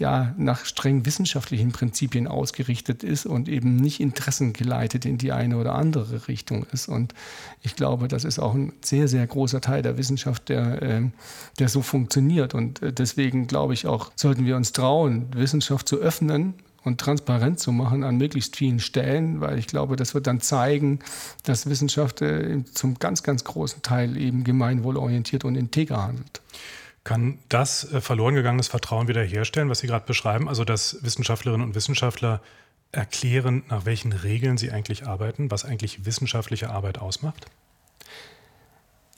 ja 0.00 0.34
nach 0.36 0.64
streng 0.64 1.06
wissenschaftlichen 1.06 1.72
Prinzipien 1.72 2.26
ausgerichtet 2.26 3.04
ist 3.04 3.26
und 3.26 3.48
eben 3.48 3.76
nicht 3.76 4.00
interessengeleitet 4.00 5.04
in 5.04 5.18
die 5.18 5.30
eine 5.30 5.58
oder 5.58 5.74
andere 5.74 6.26
Richtung 6.26 6.66
ist. 6.72 6.88
Und 6.88 7.14
ich 7.62 7.76
glaube, 7.76 8.08
das 8.08 8.24
ist 8.24 8.38
auch 8.38 8.54
ein 8.54 8.72
sehr, 8.82 9.06
sehr 9.06 9.26
großer 9.26 9.60
Teil 9.60 9.82
der 9.82 9.98
Wissenschaft, 9.98 10.48
der, 10.48 10.82
ähm, 10.82 11.12
der 11.58 11.68
so 11.68 11.82
funktioniert. 11.82 12.54
Und 12.54 12.82
äh, 12.82 12.92
deswegen 12.92 13.46
glaube 13.46 13.74
ich 13.74 13.86
auch, 13.86 14.10
sollten 14.16 14.46
wir 14.46 14.56
uns 14.56 14.72
trauen, 14.72 15.26
Wissenschaft 15.34 15.86
zu 15.86 15.98
öffnen 15.98 16.54
und 16.82 16.98
transparent 16.98 17.60
zu 17.60 17.72
machen 17.72 18.02
an 18.02 18.16
möglichst 18.16 18.56
vielen 18.56 18.80
Stellen, 18.80 19.40
weil 19.40 19.58
ich 19.58 19.66
glaube, 19.66 19.96
das 19.96 20.14
wird 20.14 20.26
dann 20.26 20.40
zeigen, 20.40 21.00
dass 21.44 21.68
Wissenschaft 21.68 22.22
äh, 22.22 22.64
zum 22.72 22.98
ganz, 22.98 23.22
ganz 23.22 23.44
großen 23.44 23.82
Teil 23.82 24.16
eben 24.16 24.44
gemeinwohlorientiert 24.44 25.44
und 25.44 25.56
integer 25.56 26.02
handelt. 26.02 26.40
Kann 27.04 27.38
das 27.48 27.90
äh, 27.92 28.00
verloren 28.00 28.34
gegangenes 28.34 28.68
Vertrauen 28.68 29.08
wiederherstellen, 29.08 29.70
was 29.70 29.78
Sie 29.78 29.86
gerade 29.86 30.06
beschreiben? 30.06 30.48
Also, 30.48 30.64
dass 30.64 31.02
Wissenschaftlerinnen 31.02 31.66
und 31.66 31.74
Wissenschaftler 31.74 32.40
erklären, 32.92 33.62
nach 33.68 33.86
welchen 33.86 34.12
Regeln 34.12 34.58
sie 34.58 34.70
eigentlich 34.70 35.06
arbeiten, 35.06 35.50
was 35.50 35.64
eigentlich 35.64 36.04
wissenschaftliche 36.04 36.70
Arbeit 36.70 36.98
ausmacht? 36.98 37.46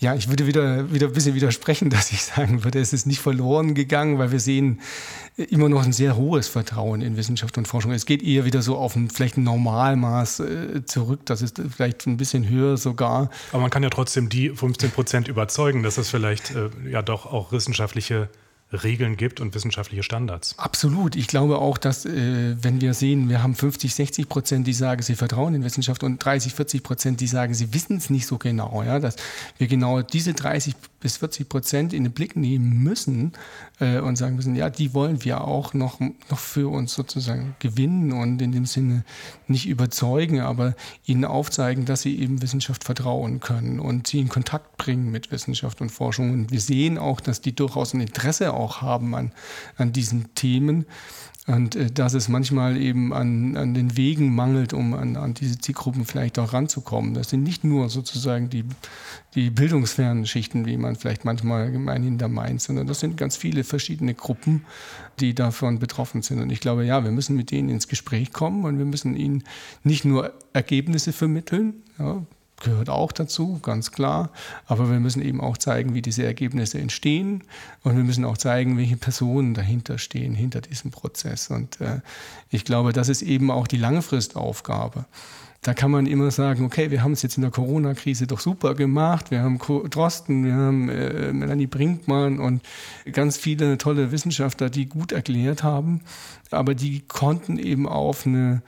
Ja, 0.03 0.17
ich 0.17 0.29
würde 0.29 0.49
wieder, 0.49 0.93
wieder 0.93 1.07
ein 1.07 1.13
bisschen 1.13 1.37
widersprechen, 1.37 1.89
dass 1.91 2.11
ich 2.11 2.25
sagen 2.25 2.65
würde, 2.65 2.81
es 2.81 2.93
ist 2.93 3.07
nicht 3.07 3.21
verloren 3.21 3.75
gegangen, 3.75 4.19
weil 4.19 4.33
wir 4.33 4.41
sehen 4.41 4.81
immer 5.37 5.69
noch 5.69 5.85
ein 5.85 5.93
sehr 5.93 6.17
hohes 6.17 6.49
Vertrauen 6.49 7.03
in 7.03 7.17
Wissenschaft 7.17 7.57
und 7.57 7.69
Forschung. 7.69 7.93
Es 7.93 8.05
geht 8.05 8.21
eher 8.21 8.45
wieder 8.45 8.63
so 8.63 8.77
auf 8.77 8.97
ein 8.97 9.11
vielleicht 9.11 9.37
ein 9.37 9.45
Normalmaß 9.45 10.41
äh, 10.41 10.85
zurück. 10.87 11.21
Das 11.27 11.41
ist 11.41 11.63
vielleicht 11.71 12.09
ein 12.09 12.17
bisschen 12.17 12.49
höher 12.49 12.77
sogar. 12.77 13.31
Aber 13.53 13.63
man 13.63 13.71
kann 13.71 13.85
ja 13.85 13.91
trotzdem 13.91 14.29
die 14.29 14.51
15 14.51 14.91
Prozent 14.91 15.29
überzeugen, 15.29 15.85
dass 15.85 15.99
es 15.99 16.11
vielleicht 16.11 16.51
äh, 16.51 16.69
ja 16.91 17.01
doch 17.03 17.27
auch 17.27 17.53
wissenschaftliche 17.53 18.29
Regeln 18.73 19.17
gibt 19.17 19.41
und 19.41 19.55
wissenschaftliche 19.55 20.03
Standards. 20.03 20.59
Absolut. 20.59 21.17
Ich 21.17 21.27
glaube 21.27 21.59
auch, 21.59 21.79
dass 21.79 22.07
äh, 22.07 22.57
wenn 22.63 22.81
wir 22.81 22.95
sehen, 22.95 23.29
wir 23.29 23.43
haben 23.43 23.55
50, 23.55 23.95
60 23.95 24.29
Prozent, 24.29 24.67
die 24.67 24.73
sagen, 24.73 25.03
sie 25.03 25.15
vertrauen 25.15 25.55
in 25.55 25.65
Wissenschaft 25.65 26.03
und 26.03 26.25
30, 26.25 26.55
40 26.55 26.83
Prozent, 26.83 27.21
die 27.21 27.27
sagen, 27.27 27.55
sie 27.55 27.75
wissen 27.75 27.97
es 27.97 28.11
nicht 28.11 28.27
so 28.27 28.39
genau, 28.39 28.83
ja, 28.83 28.99
dass 28.99 29.17
wir 29.59 29.67
genau 29.67 30.03
diese 30.03 30.33
30 30.33 30.75
bis 31.03 31.17
40 31.17 31.49
Prozent 31.49 31.93
in 31.93 32.05
den 32.05 32.13
Blick 32.13 32.37
nehmen 32.37 32.83
müssen 32.83 33.33
äh, 33.81 33.99
und 33.99 34.17
sagen 34.17 34.37
müssen, 34.37 34.55
ja, 34.55 34.71
die 34.71 34.95
wollen 34.95 35.25
wir 35.25 35.43
auch 35.43 35.75
noch, 35.75 35.99
noch 36.01 36.39
für 36.39 36.71
uns 36.71 36.95
sozusagen 36.95 37.57
gewinnen 37.59 38.13
und 38.13 38.41
in 38.41 38.53
dem 38.53 38.67
Sinne 38.67 39.05
nicht 39.49 39.67
überzeugen, 39.67 40.41
aber 40.41 40.75
ihnen 41.05 41.25
aufzeigen, 41.25 41.85
dass 41.85 42.03
sie 42.03 42.19
eben 42.19 42.41
Wissenschaft 42.41 42.85
vertrauen 42.85 43.41
können 43.41 43.81
und 43.81 44.07
sie 44.07 44.21
in 44.21 44.29
Kontakt 44.29 44.77
bringen 44.77 45.11
mit 45.11 45.33
Wissenschaft 45.33 45.81
und 45.81 45.91
Forschung. 45.91 46.33
Und 46.33 46.53
wir 46.53 46.61
sehen 46.61 46.99
auch, 46.99 47.21
dass 47.21 47.41
die 47.41 47.55
durchaus 47.55 47.95
ein 47.95 48.01
Interesse 48.01 48.53
auch 48.53 48.62
haben 48.71 49.15
an, 49.15 49.33
an 49.77 49.93
diesen 49.93 50.35
Themen. 50.35 50.87
Und 51.49 51.75
äh, 51.75 51.91
dass 51.91 52.15
es 52.15 52.29
manchmal 52.29 52.77
eben 52.77 53.13
an, 53.13 53.57
an 53.57 53.75
den 53.75 53.97
Wegen 53.97 54.33
mangelt, 54.33 54.73
um 54.73 54.95
an, 54.95 55.17
an 55.17 55.35
diese 55.35 55.59
Zielgruppen 55.59 56.05
vielleicht 56.05 56.39
auch 56.39 56.53
ranzukommen. 56.53 57.15
Das 57.15 57.31
sind 57.31 57.43
nicht 57.43 57.65
nur 57.65 57.89
sozusagen 57.89 58.49
die, 58.49 58.65
die 59.35 59.51
bildungsfernen 59.51 60.25
Schichten, 60.25 60.67
wie 60.67 60.77
man 60.77 60.95
vielleicht 60.95 61.25
manchmal 61.25 61.73
gemeinhin 61.73 62.17
da 62.17 62.29
meint, 62.29 62.63
sondern 62.63 62.87
das 62.87 63.01
sind 63.01 63.17
ganz 63.17 63.37
viele 63.37 63.65
verschiedene 63.65 64.15
Gruppen, 64.15 64.65
die 65.19 65.35
davon 65.35 65.81
betroffen 65.81 66.23
sind. 66.23 66.41
Und 66.41 66.51
ich 66.51 66.61
glaube, 66.61 66.85
ja, 66.85 67.03
wir 67.03 67.11
müssen 67.11 67.35
mit 67.37 67.51
denen 67.51 67.71
ins 67.71 67.89
Gespräch 67.89 68.33
kommen 68.33 68.65
und 68.65 68.79
wir 68.79 68.87
müssen 68.87 69.17
ihnen 69.17 69.43
nicht 69.83 70.05
nur 70.05 70.33
Ergebnisse 70.53 71.13
vermitteln, 71.13 71.83
ja, 71.99 72.23
gehört 72.63 72.89
auch 72.89 73.13
dazu, 73.13 73.59
ganz 73.61 73.93
klar. 73.93 74.31
Aber 74.67 74.91
wir 74.91 75.01
müssen 75.01 75.23
eben 75.23 75.41
auch 75.41 75.59
zeigen, 75.59 75.95
wie 75.95 76.03
diese 76.03 76.25
Ergebnisse 76.25 76.79
entstehen. 76.79 77.45
Und 77.83 77.97
wir 77.97 78.05
müssen 78.05 78.25
auch 78.25 78.39
zeigen, 78.39 78.79
welche 78.79 78.97
Personen 78.97 79.55
dahinter 79.55 79.99
stehen, 79.99 80.35
hinter 80.35 80.61
diesem 80.61 80.91
Prozess. 80.91 81.51
Und 81.51 81.81
äh, 81.81 82.01
ich 82.51 82.65
glaube, 82.65 82.93
das 82.93 83.09
ist 83.09 83.23
eben 83.23 83.51
auch 83.51 83.67
die 83.67 83.77
Langfristaufgabe. 83.77 85.05
Da 85.65 85.75
kann 85.75 85.93
man 85.93 86.07
immer 86.07 86.33
sagen, 86.33 86.65
okay, 86.65 86.91
wir 86.91 87.05
haben 87.05 87.13
es 87.13 87.23
jetzt 87.23 87.37
in 87.37 87.43
der 87.43 87.53
Corona-Krise 87.53 88.27
doch 88.27 88.41
super 88.41 88.75
gemacht. 88.75 89.31
Wir 89.31 89.43
haben 89.43 89.59
Drosten, 89.59 90.45
wir 90.45 90.55
haben 90.55 90.89
äh, 90.89 91.33
Melanie 91.33 91.69
Brinkmann 91.69 92.41
und 92.41 92.63
ganz 93.13 93.37
viele 93.37 93.79
tolle 93.79 94.11
Wissenschaftler, 94.11 94.71
die 94.71 94.87
gut 94.87 95.13
erklärt 95.13 95.63
haben. 95.63 96.01
Aber 96.51 96.75
die 96.75 97.03
konnten 97.07 97.59
eben 97.59 97.87
auf 97.89 98.27
eine, 98.27 98.63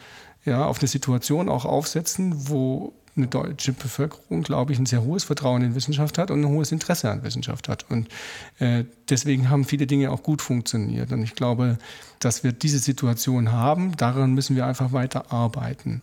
ja, 0.45 0.65
auf 0.67 0.79
eine 0.79 0.87
Situation 0.87 1.49
auch 1.49 1.65
aufsetzen, 1.65 2.49
wo 2.49 2.93
eine 3.17 3.27
deutsche 3.29 3.73
Bevölkerung, 3.73 4.43
glaube 4.43 4.73
ich, 4.73 4.79
ein 4.79 4.87
sehr 4.87 5.03
hohes 5.03 5.25
Vertrauen 5.25 5.63
in 5.63 5.75
Wissenschaft 5.75 6.19
hat 6.19 6.31
und 6.31 6.41
ein 6.41 6.49
hohes 6.49 6.73
Interesse 6.73 7.11
an 7.11 7.23
Wissenschaft 7.23 7.69
hat. 7.69 7.87
Und 7.91 8.09
äh, 8.59 8.85
deswegen 9.09 9.51
haben 9.51 9.65
viele 9.65 9.87
Dinge 9.87 10.11
auch 10.11 10.23
gut 10.23 10.43
funktioniert. 10.43 11.13
Und 11.13 11.23
ich 11.23 11.35
glaube, 11.35 11.79
dass 12.19 12.43
wir 12.43 12.53
diese 12.53 12.79
Situation 12.79 13.53
haben, 13.53 13.97
daran 13.97 14.35
müssen 14.35 14.57
wir 14.57 14.67
einfach 14.67 14.93
weiter 14.93 15.33
arbeiten. 15.33 16.03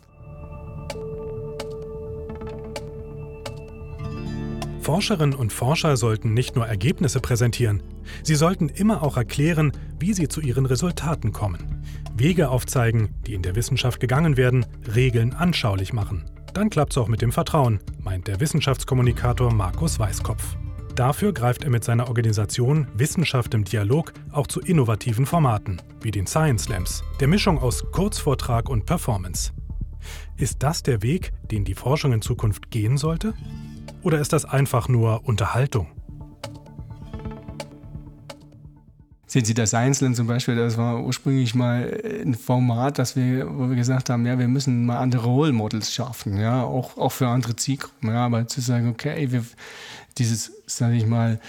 Forscherinnen 4.82 5.36
und 5.36 5.54
Forscher 5.54 5.96
sollten 5.96 6.34
nicht 6.34 6.56
nur 6.56 6.66
Ergebnisse 6.66 7.20
präsentieren, 7.20 7.84
sie 8.24 8.36
sollten 8.36 8.68
immer 8.68 9.04
auch 9.04 9.16
erklären, 9.16 9.72
wie 10.00 10.14
sie 10.14 10.28
zu 10.28 10.42
ihren 10.42 10.66
Resultaten 10.66 11.32
kommen. 11.32 11.84
Wege 12.16 12.50
aufzeigen, 12.50 13.14
die 13.28 13.36
in 13.36 13.44
der 13.44 13.56
Wissenschaft 13.56 14.00
gegangen 14.00 14.38
werden, 14.38 14.66
Regeln 14.94 15.34
anschaulich 15.34 15.94
machen. 15.94 16.26
Dann 16.54 16.70
klappt's 16.70 16.98
auch 16.98 17.08
mit 17.08 17.22
dem 17.22 17.32
Vertrauen, 17.32 17.80
meint 18.00 18.28
der 18.28 18.40
Wissenschaftskommunikator 18.40 19.54
Markus 19.54 20.00
Weißkopf. 20.00 20.58
Dafür 20.96 21.34
greift 21.34 21.64
er 21.64 21.70
mit 21.70 21.84
seiner 21.86 22.10
Organisation 22.10 22.88
Wissenschaft 22.94 23.54
im 23.54 23.64
Dialog 23.64 24.14
auch 24.32 24.48
zu 24.48 24.60
innovativen 24.60 25.26
Formaten, 25.26 25.82
wie 26.02 26.12
den 26.12 26.28
Science 26.28 26.64
Slams, 26.64 27.04
der 27.22 27.30
Mischung 27.30 27.60
aus 27.60 27.86
Kurzvortrag 27.92 28.70
und 28.70 28.86
Performance. 28.86 29.54
Ist 30.36 30.62
das 30.64 30.84
der 30.84 31.02
Weg, 31.02 31.32
den 31.50 31.64
die 31.64 31.76
Forschung 31.76 32.12
in 32.12 32.22
Zukunft 32.22 32.70
gehen 32.72 32.98
sollte? 32.98 33.34
Oder 34.02 34.20
ist 34.20 34.34
das 34.34 34.46
einfach 34.46 34.90
nur 34.90 35.26
Unterhaltung? 35.26 35.88
Sehen 39.32 39.46
Sie 39.46 39.54
das 39.54 39.74
Einzelne 39.74 40.14
zum 40.14 40.28
Beispiel, 40.28 40.58
das 40.58 40.76
war 40.76 41.02
ursprünglich 41.02 41.56
mal 41.56 42.02
ein 42.22 42.36
Format, 42.36 43.00
das 43.00 43.16
wir, 43.16 43.48
wo 43.58 43.70
wir 43.70 43.78
gesagt 43.78 44.10
haben, 44.10 44.26
ja, 44.26 44.38
wir 44.38 44.50
müssen 44.50 44.86
mal 44.86 44.98
andere 44.98 45.26
Role 45.26 45.54
Models 45.54 45.94
schaffen, 45.94 46.38
ja, 46.38 46.64
auch, 46.66 46.98
auch 46.98 47.14
für 47.14 47.30
andere 47.30 47.56
Zielgruppen, 47.56 48.10
ja, 48.10 48.26
aber 48.26 48.46
zu 48.50 48.60
sagen, 48.60 48.90
okay, 48.90 49.32
wir, 49.32 49.46
dieses, 50.18 50.52
sage 50.66 50.96
ich 50.96 51.06
mal, 51.06 51.40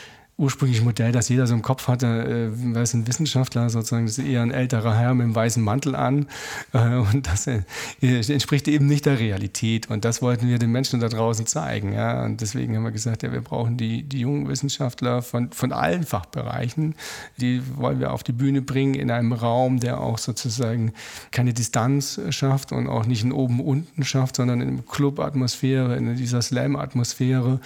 ursprüngliche 0.42 0.82
Modell, 0.82 1.12
das 1.12 1.28
jeder 1.28 1.46
so 1.46 1.54
im 1.54 1.62
Kopf 1.62 1.86
hatte, 1.86 2.06
äh, 2.06 2.74
weil 2.74 2.82
es 2.82 2.92
ein 2.94 3.06
Wissenschaftler 3.06 3.70
sozusagen, 3.70 4.06
ist 4.06 4.18
eher 4.18 4.42
ein 4.42 4.50
älterer 4.50 4.94
Herr 4.94 5.14
mit 5.14 5.24
einem 5.24 5.34
weißen 5.34 5.62
Mantel 5.62 5.94
an 5.94 6.26
äh, 6.72 6.96
und 6.96 7.28
das 7.28 7.46
äh, 7.46 7.62
entspricht 8.00 8.66
eben 8.66 8.86
nicht 8.86 9.06
der 9.06 9.20
Realität 9.20 9.88
und 9.88 10.04
das 10.04 10.20
wollten 10.20 10.48
wir 10.48 10.58
den 10.58 10.72
Menschen 10.72 11.00
da 11.00 11.08
draußen 11.08 11.46
zeigen. 11.46 11.92
Ja? 11.92 12.24
Und 12.24 12.40
deswegen 12.40 12.76
haben 12.76 12.82
wir 12.82 12.90
gesagt, 12.90 13.22
ja, 13.22 13.32
wir 13.32 13.40
brauchen 13.40 13.76
die, 13.76 14.02
die 14.02 14.20
jungen 14.20 14.48
Wissenschaftler 14.48 15.22
von, 15.22 15.52
von 15.52 15.72
allen 15.72 16.02
Fachbereichen, 16.02 16.96
die 17.38 17.62
wollen 17.76 18.00
wir 18.00 18.12
auf 18.12 18.24
die 18.24 18.32
Bühne 18.32 18.62
bringen 18.62 18.94
in 18.94 19.10
einem 19.10 19.32
Raum, 19.32 19.78
der 19.78 20.00
auch 20.00 20.18
sozusagen 20.18 20.92
keine 21.30 21.54
Distanz 21.54 22.20
schafft 22.30 22.72
und 22.72 22.88
auch 22.88 23.06
nicht 23.06 23.22
ein 23.22 23.32
Oben-Unten 23.32 24.04
schafft, 24.04 24.36
sondern 24.36 24.60
in 24.60 24.84
Club-Atmosphäre, 24.86 25.96
in 25.96 26.16
dieser 26.16 26.42
Slam-Atmosphäre. 26.42 27.60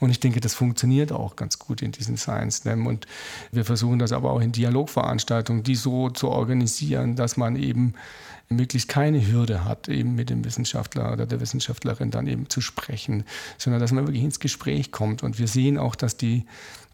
Und 0.00 0.10
ich 0.10 0.20
denke, 0.20 0.40
das 0.40 0.54
funktioniert 0.54 1.12
auch 1.12 1.36
ganz 1.36 1.58
gut 1.58 1.82
in 1.82 1.92
diesen 1.92 2.16
Science 2.16 2.58
Slam. 2.58 2.86
Und 2.86 3.06
wir 3.52 3.64
versuchen 3.64 3.98
das 3.98 4.12
aber 4.12 4.32
auch 4.32 4.40
in 4.40 4.52
Dialogveranstaltungen, 4.52 5.62
die 5.62 5.76
so 5.76 6.10
zu 6.10 6.28
organisieren, 6.28 7.16
dass 7.16 7.36
man 7.36 7.56
eben 7.56 7.94
möglichst 8.48 8.88
keine 8.88 9.26
Hürde 9.26 9.64
hat, 9.64 9.88
eben 9.88 10.14
mit 10.14 10.30
dem 10.30 10.44
Wissenschaftler 10.44 11.12
oder 11.12 11.26
der 11.26 11.40
Wissenschaftlerin 11.40 12.10
dann 12.10 12.26
eben 12.26 12.48
zu 12.50 12.60
sprechen, 12.60 13.24
sondern 13.58 13.80
dass 13.80 13.92
man 13.92 14.06
wirklich 14.06 14.22
ins 14.22 14.40
Gespräch 14.40 14.92
kommt. 14.92 15.22
Und 15.22 15.38
wir 15.38 15.48
sehen 15.48 15.78
auch, 15.78 15.94
dass 15.94 16.16
die, 16.16 16.44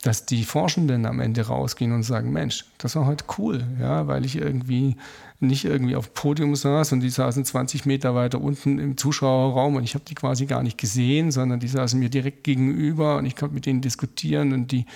dass 0.02 0.24
die 0.24 0.44
Forschenden 0.44 1.04
am 1.04 1.20
Ende 1.20 1.46
rausgehen 1.46 1.92
und 1.92 2.02
sagen, 2.02 2.32
Mensch, 2.32 2.64
das 2.78 2.96
war 2.96 3.06
heute 3.06 3.24
cool, 3.38 3.64
ja, 3.80 4.06
weil 4.06 4.24
ich 4.24 4.36
irgendwie 4.36 4.96
nicht 5.40 5.64
irgendwie 5.64 5.96
auf 5.96 6.08
dem 6.08 6.14
Podium 6.14 6.54
saß 6.54 6.92
und 6.92 7.00
die 7.00 7.10
saßen 7.10 7.44
20 7.44 7.86
Meter 7.86 8.14
weiter 8.14 8.40
unten 8.40 8.78
im 8.78 8.96
Zuschauerraum 8.96 9.76
und 9.76 9.84
ich 9.84 9.94
habe 9.94 10.04
die 10.06 10.14
quasi 10.14 10.46
gar 10.46 10.62
nicht 10.62 10.78
gesehen, 10.78 11.30
sondern 11.30 11.60
die 11.60 11.68
saßen 11.68 11.98
mir 11.98 12.10
direkt 12.10 12.44
gegenüber 12.44 13.16
und 13.16 13.26
ich 13.26 13.36
konnte 13.36 13.54
mit 13.54 13.66
denen 13.66 13.80
diskutieren 13.80 14.52
und 14.52 14.72
die 14.72 14.86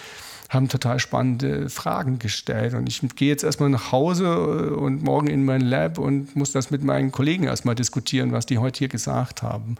haben 0.50 0.68
total 0.68 1.00
spannende 1.00 1.68
Fragen 1.68 2.18
gestellt. 2.18 2.74
Und 2.74 2.86
ich 2.86 3.00
gehe 3.16 3.28
jetzt 3.28 3.42
erstmal 3.42 3.70
nach 3.70 3.92
Hause 3.92 4.26
äh, 4.26 4.74
und 4.74 5.02
morgen 5.02 5.26
in 5.26 5.44
mein 5.44 5.62
Lab 5.62 5.98
und 5.98 6.36
muss 6.36 6.52
das 6.52 6.70
mit 6.70 6.84
meinen 6.84 7.12
Kollegen 7.12 7.44
erstmal 7.44 7.74
diskutieren, 7.74 8.32
was 8.32 8.46
die 8.46 8.58
heute 8.58 8.78
hier 8.78 8.88
gesagt 8.88 9.42
haben. 9.42 9.76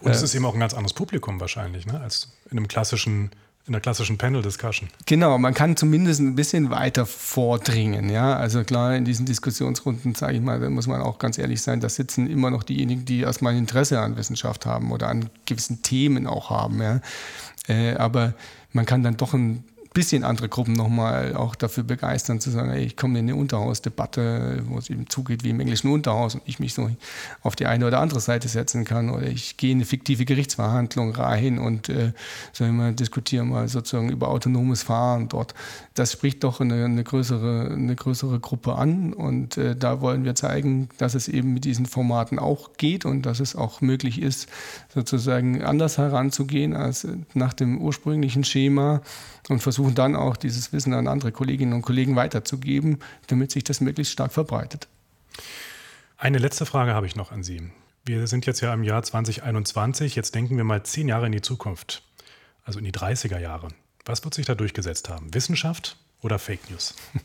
Und 0.00 0.12
es 0.12 0.22
äh, 0.22 0.24
ist 0.24 0.34
eben 0.34 0.44
auch 0.44 0.54
ein 0.54 0.60
ganz 0.60 0.72
anderes 0.72 0.94
Publikum 0.94 1.40
wahrscheinlich, 1.40 1.86
ne? 1.86 2.00
als 2.00 2.32
in 2.50 2.58
einem 2.58 2.68
klassischen 2.68 3.30
in 3.66 3.72
der 3.72 3.80
klassischen 3.80 4.18
Panel-Discussion. 4.18 4.90
Genau, 5.06 5.38
man 5.38 5.54
kann 5.54 5.76
zumindest 5.76 6.20
ein 6.20 6.34
bisschen 6.34 6.70
weiter 6.70 7.06
vordringen. 7.06 8.10
Ja? 8.10 8.36
Also 8.36 8.62
klar, 8.62 8.94
in 8.94 9.06
diesen 9.06 9.24
Diskussionsrunden, 9.24 10.14
sage 10.14 10.34
ich 10.34 10.42
mal, 10.42 10.60
da 10.60 10.68
muss 10.68 10.86
man 10.86 11.00
auch 11.00 11.18
ganz 11.18 11.38
ehrlich 11.38 11.62
sein, 11.62 11.80
da 11.80 11.88
sitzen 11.88 12.28
immer 12.28 12.50
noch 12.50 12.62
diejenigen, 12.62 13.06
die 13.06 13.20
erstmal 13.20 13.54
ein 13.54 13.60
Interesse 13.60 14.00
an 14.00 14.16
Wissenschaft 14.16 14.66
haben 14.66 14.92
oder 14.92 15.08
an 15.08 15.30
gewissen 15.46 15.80
Themen 15.80 16.26
auch 16.26 16.50
haben. 16.50 16.82
Ja? 16.82 17.00
Äh, 17.66 17.94
aber 17.94 18.34
man 18.72 18.84
kann 18.84 19.02
dann 19.02 19.16
doch 19.16 19.32
ein 19.32 19.64
bisschen 19.94 20.24
andere 20.24 20.48
Gruppen 20.48 20.72
nochmal 20.72 21.36
auch 21.36 21.54
dafür 21.54 21.84
begeistern, 21.84 22.40
zu 22.40 22.50
sagen, 22.50 22.70
ey, 22.70 22.82
ich 22.82 22.96
komme 22.96 23.20
in 23.20 23.26
eine 23.26 23.36
Unterhausdebatte, 23.36 24.64
wo 24.66 24.76
es 24.76 24.90
eben 24.90 25.08
zugeht 25.08 25.44
wie 25.44 25.50
im 25.50 25.60
englischen 25.60 25.88
Unterhaus 25.88 26.34
und 26.34 26.42
ich 26.46 26.58
mich 26.58 26.74
so 26.74 26.90
auf 27.42 27.54
die 27.54 27.66
eine 27.66 27.86
oder 27.86 28.00
andere 28.00 28.18
Seite 28.18 28.48
setzen 28.48 28.84
kann 28.84 29.08
oder 29.08 29.28
ich 29.28 29.56
gehe 29.56 29.70
in 29.70 29.78
eine 29.78 29.84
fiktive 29.84 30.24
Gerichtsverhandlung 30.24 31.14
rein 31.14 31.60
und 31.60 31.88
äh, 31.88 32.12
sagen 32.52 32.76
wir, 32.76 32.90
diskutieren 32.90 33.48
mal 33.48 33.68
sozusagen 33.68 34.10
über 34.10 34.28
autonomes 34.28 34.82
Fahren 34.82 35.28
dort. 35.28 35.54
Das 35.94 36.10
spricht 36.10 36.42
doch 36.42 36.60
eine, 36.60 36.86
eine 36.86 37.04
größere, 37.04 37.70
eine 37.72 37.94
größere 37.94 38.40
Gruppe 38.40 38.74
an 38.74 39.12
und 39.12 39.56
äh, 39.58 39.76
da 39.76 40.00
wollen 40.00 40.24
wir 40.24 40.34
zeigen, 40.34 40.88
dass 40.98 41.14
es 41.14 41.28
eben 41.28 41.54
mit 41.54 41.64
diesen 41.64 41.86
Formaten 41.86 42.40
auch 42.40 42.72
geht 42.78 43.04
und 43.04 43.22
dass 43.22 43.38
es 43.38 43.54
auch 43.54 43.80
möglich 43.80 44.20
ist, 44.20 44.48
sozusagen 44.92 45.62
anders 45.62 45.98
heranzugehen 45.98 46.74
als 46.74 47.06
nach 47.32 47.52
dem 47.52 47.80
ursprünglichen 47.80 48.42
Schema 48.42 49.00
und 49.48 49.60
versuchen 49.60 49.83
dann 49.90 50.16
auch 50.16 50.36
dieses 50.36 50.72
Wissen 50.72 50.94
an 50.94 51.08
andere 51.08 51.32
Kolleginnen 51.32 51.72
und 51.72 51.82
Kollegen 51.82 52.16
weiterzugeben, 52.16 52.98
damit 53.26 53.50
sich 53.50 53.64
das 53.64 53.80
möglichst 53.80 54.12
stark 54.12 54.32
verbreitet. 54.32 54.88
Eine 56.16 56.38
letzte 56.38 56.66
Frage 56.66 56.94
habe 56.94 57.06
ich 57.06 57.16
noch 57.16 57.32
an 57.32 57.42
Sie. 57.42 57.70
Wir 58.04 58.26
sind 58.26 58.46
jetzt 58.46 58.60
ja 58.60 58.72
im 58.72 58.84
Jahr 58.84 59.02
2021, 59.02 60.14
jetzt 60.14 60.34
denken 60.34 60.56
wir 60.56 60.64
mal 60.64 60.82
zehn 60.82 61.08
Jahre 61.08 61.26
in 61.26 61.32
die 61.32 61.40
Zukunft, 61.40 62.02
also 62.64 62.78
in 62.78 62.84
die 62.84 62.92
30er 62.92 63.38
Jahre. 63.38 63.68
Was 64.04 64.22
wird 64.24 64.34
sich 64.34 64.46
da 64.46 64.54
durchgesetzt 64.54 65.08
haben? 65.08 65.32
Wissenschaft 65.32 65.96
oder 66.20 66.38
Fake 66.38 66.70
News? 66.70 66.94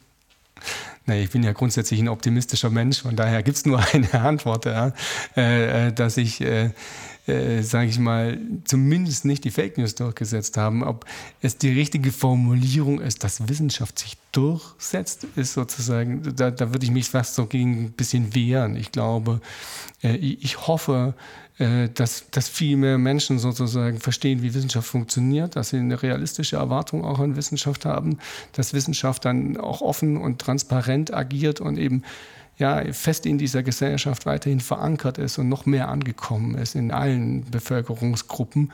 Nee, 1.05 1.23
ich 1.23 1.31
bin 1.31 1.41
ja 1.41 1.53
grundsätzlich 1.53 1.99
ein 2.01 2.09
optimistischer 2.09 2.69
Mensch, 2.69 3.01
von 3.01 3.15
daher 3.15 3.41
gibt 3.43 3.57
es 3.57 3.65
nur 3.65 3.79
eine 3.93 4.13
Antwort, 4.13 4.65
ja, 4.65 4.91
äh, 5.35 5.87
äh 5.87 5.93
dass 5.93 6.17
ich 6.17 6.41
äh, 6.41 6.71
äh, 7.29 7.61
sage 7.61 7.89
ich 7.89 7.99
mal, 7.99 8.39
zumindest 8.65 9.25
nicht 9.25 9.43
die 9.43 9.51
Fake 9.51 9.77
News 9.77 9.95
durchgesetzt 9.95 10.57
haben. 10.57 10.83
Ob 10.83 11.05
es 11.41 11.57
die 11.57 11.71
richtige 11.71 12.11
Formulierung 12.11 12.99
ist, 12.99 13.23
dass 13.23 13.47
Wissenschaft 13.47 13.99
sich 13.99 14.17
durchsetzt, 14.31 15.27
ist 15.35 15.53
sozusagen, 15.53 16.35
da, 16.35 16.51
da 16.51 16.73
würde 16.73 16.85
ich 16.85 16.91
mich 16.91 17.09
fast 17.09 17.35
so 17.35 17.45
gegen 17.45 17.85
ein 17.85 17.91
bisschen 17.91 18.35
wehren. 18.35 18.75
Ich 18.75 18.91
glaube, 18.91 19.41
äh, 20.03 20.15
ich 20.15 20.67
hoffe, 20.67 21.13
äh, 21.59 21.89
dass, 21.93 22.29
dass 22.31 22.47
viel 22.47 22.77
mehr 22.77 22.97
Menschen 22.97 23.37
sozusagen 23.37 23.99
verstehen, 23.99 24.41
wie 24.41 24.53
Wissenschaft 24.53 24.87
funktioniert, 24.87 25.55
dass 25.55 25.69
sie 25.69 25.77
eine 25.77 26.01
realistische 26.01 26.55
Erwartung 26.55 27.03
auch 27.03 27.19
an 27.19 27.35
Wissenschaft 27.35 27.85
haben, 27.85 28.17
dass 28.53 28.73
Wissenschaft 28.73 29.25
dann 29.25 29.57
auch 29.57 29.81
offen 29.81 30.17
und 30.17 30.39
transparent 30.39 31.13
agiert 31.13 31.59
und 31.59 31.77
eben 31.77 32.03
ja, 32.59 32.83
fest 32.91 33.25
in 33.25 33.37
dieser 33.37 33.63
Gesellschaft 33.63 34.25
weiterhin 34.25 34.59
verankert 34.59 35.17
ist 35.17 35.37
und 35.37 35.47
noch 35.47 35.65
mehr 35.65 35.87
angekommen 35.87 36.55
ist 36.55 36.75
in 36.75 36.91
allen 36.91 37.49
Bevölkerungsgruppen. 37.49 38.73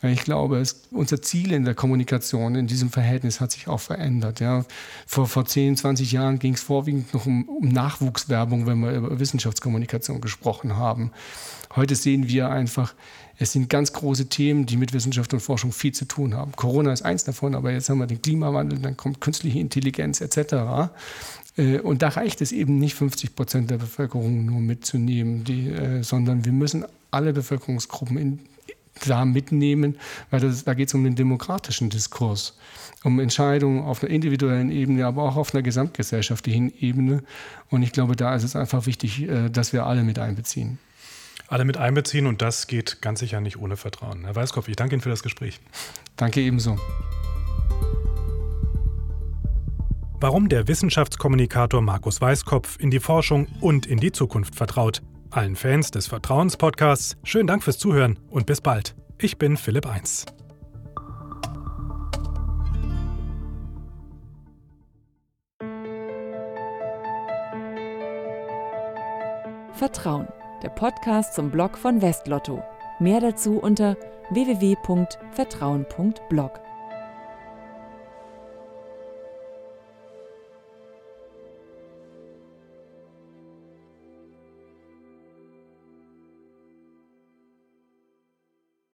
Ich 0.00 0.24
glaube, 0.24 0.58
es, 0.58 0.88
unser 0.90 1.20
Ziel 1.20 1.52
in 1.52 1.66
der 1.66 1.74
Kommunikation 1.74 2.54
in 2.54 2.66
diesem 2.66 2.90
Verhältnis 2.90 3.42
hat 3.42 3.52
sich 3.52 3.68
auch 3.68 3.80
verändert. 3.80 4.40
Ja. 4.40 4.64
Vor, 5.06 5.26
vor 5.26 5.44
10, 5.44 5.76
20 5.76 6.12
Jahren 6.12 6.38
ging 6.38 6.54
es 6.54 6.62
vorwiegend 6.62 7.12
noch 7.12 7.26
um, 7.26 7.46
um 7.46 7.68
Nachwuchswerbung, 7.68 8.66
wenn 8.66 8.80
wir 8.80 8.92
über 8.92 9.20
Wissenschaftskommunikation 9.20 10.22
gesprochen 10.22 10.76
haben. 10.76 11.12
Heute 11.76 11.94
sehen 11.94 12.28
wir 12.28 12.48
einfach, 12.48 12.94
es 13.38 13.52
sind 13.52 13.68
ganz 13.68 13.92
große 13.92 14.30
Themen, 14.30 14.64
die 14.64 14.78
mit 14.78 14.94
Wissenschaft 14.94 15.34
und 15.34 15.40
Forschung 15.40 15.72
viel 15.72 15.92
zu 15.92 16.06
tun 16.06 16.34
haben. 16.34 16.52
Corona 16.52 16.90
ist 16.90 17.02
eins 17.02 17.24
davon, 17.24 17.54
aber 17.54 17.70
jetzt 17.70 17.90
haben 17.90 17.98
wir 17.98 18.06
den 18.06 18.22
Klimawandel, 18.22 18.78
dann 18.78 18.96
kommt 18.96 19.20
künstliche 19.20 19.58
Intelligenz 19.58 20.22
etc. 20.22 20.88
Äh, 21.56 21.78
und 21.78 22.02
da 22.02 22.08
reicht 22.08 22.40
es 22.40 22.52
eben 22.52 22.78
nicht, 22.78 22.94
50 22.94 23.34
Prozent 23.34 23.70
der 23.70 23.78
Bevölkerung 23.78 24.44
nur 24.46 24.60
mitzunehmen, 24.60 25.44
die, 25.44 25.68
äh, 25.68 26.02
sondern 26.02 26.44
wir 26.44 26.52
müssen 26.52 26.84
alle 27.10 27.32
Bevölkerungsgruppen 27.32 28.18
in, 28.18 28.38
da 29.06 29.24
mitnehmen, 29.24 29.96
weil 30.30 30.40
das, 30.40 30.64
da 30.64 30.74
geht 30.74 30.88
es 30.88 30.94
um 30.94 31.04
den 31.04 31.16
demokratischen 31.16 31.90
Diskurs, 31.90 32.56
um 33.04 33.20
Entscheidungen 33.20 33.82
auf 33.82 34.02
einer 34.02 34.12
individuellen 34.12 34.70
Ebene, 34.70 35.06
aber 35.06 35.22
auch 35.22 35.36
auf 35.36 35.54
einer 35.54 35.62
gesamtgesellschaftlichen 35.62 36.72
Ebene. 36.80 37.22
Und 37.68 37.82
ich 37.82 37.92
glaube, 37.92 38.16
da 38.16 38.34
ist 38.34 38.44
es 38.44 38.56
einfach 38.56 38.86
wichtig, 38.86 39.28
äh, 39.28 39.48
dass 39.50 39.72
wir 39.72 39.86
alle 39.86 40.02
mit 40.02 40.18
einbeziehen. 40.18 40.78
Alle 41.48 41.64
mit 41.64 41.76
einbeziehen 41.76 42.26
und 42.26 42.42
das 42.42 42.66
geht 42.66 43.02
ganz 43.02 43.20
sicher 43.20 43.40
nicht 43.40 43.58
ohne 43.58 43.76
Vertrauen. 43.76 44.24
Herr 44.24 44.34
Weißkopf, 44.34 44.66
ich 44.68 44.76
danke 44.76 44.96
Ihnen 44.96 45.02
für 45.02 45.10
das 45.10 45.22
Gespräch. 45.22 45.60
Danke 46.16 46.40
ebenso. 46.40 46.76
Warum 50.20 50.48
der 50.48 50.68
Wissenschaftskommunikator 50.68 51.82
Markus 51.82 52.20
Weißkopf 52.20 52.78
in 52.80 52.90
die 52.90 53.00
Forschung 53.00 53.46
und 53.60 53.86
in 53.86 53.98
die 53.98 54.12
Zukunft 54.12 54.54
vertraut. 54.54 55.02
Allen 55.30 55.56
Fans 55.56 55.90
des 55.90 56.06
Vertrauenspodcasts 56.06 57.16
schönen 57.22 57.46
Dank 57.46 57.62
fürs 57.62 57.78
Zuhören 57.78 58.18
und 58.30 58.46
bis 58.46 58.60
bald. 58.60 58.94
Ich 59.18 59.38
bin 59.38 59.56
Philipp 59.56 59.86
1. 59.86 60.26
Vertrauen, 69.72 70.28
der 70.62 70.70
Podcast 70.70 71.34
zum 71.34 71.50
Blog 71.50 71.76
von 71.76 72.00
Westlotto. 72.00 72.62
Mehr 72.98 73.20
dazu 73.20 73.58
unter 73.58 73.96
www.vertrauen.blog. 74.30 76.65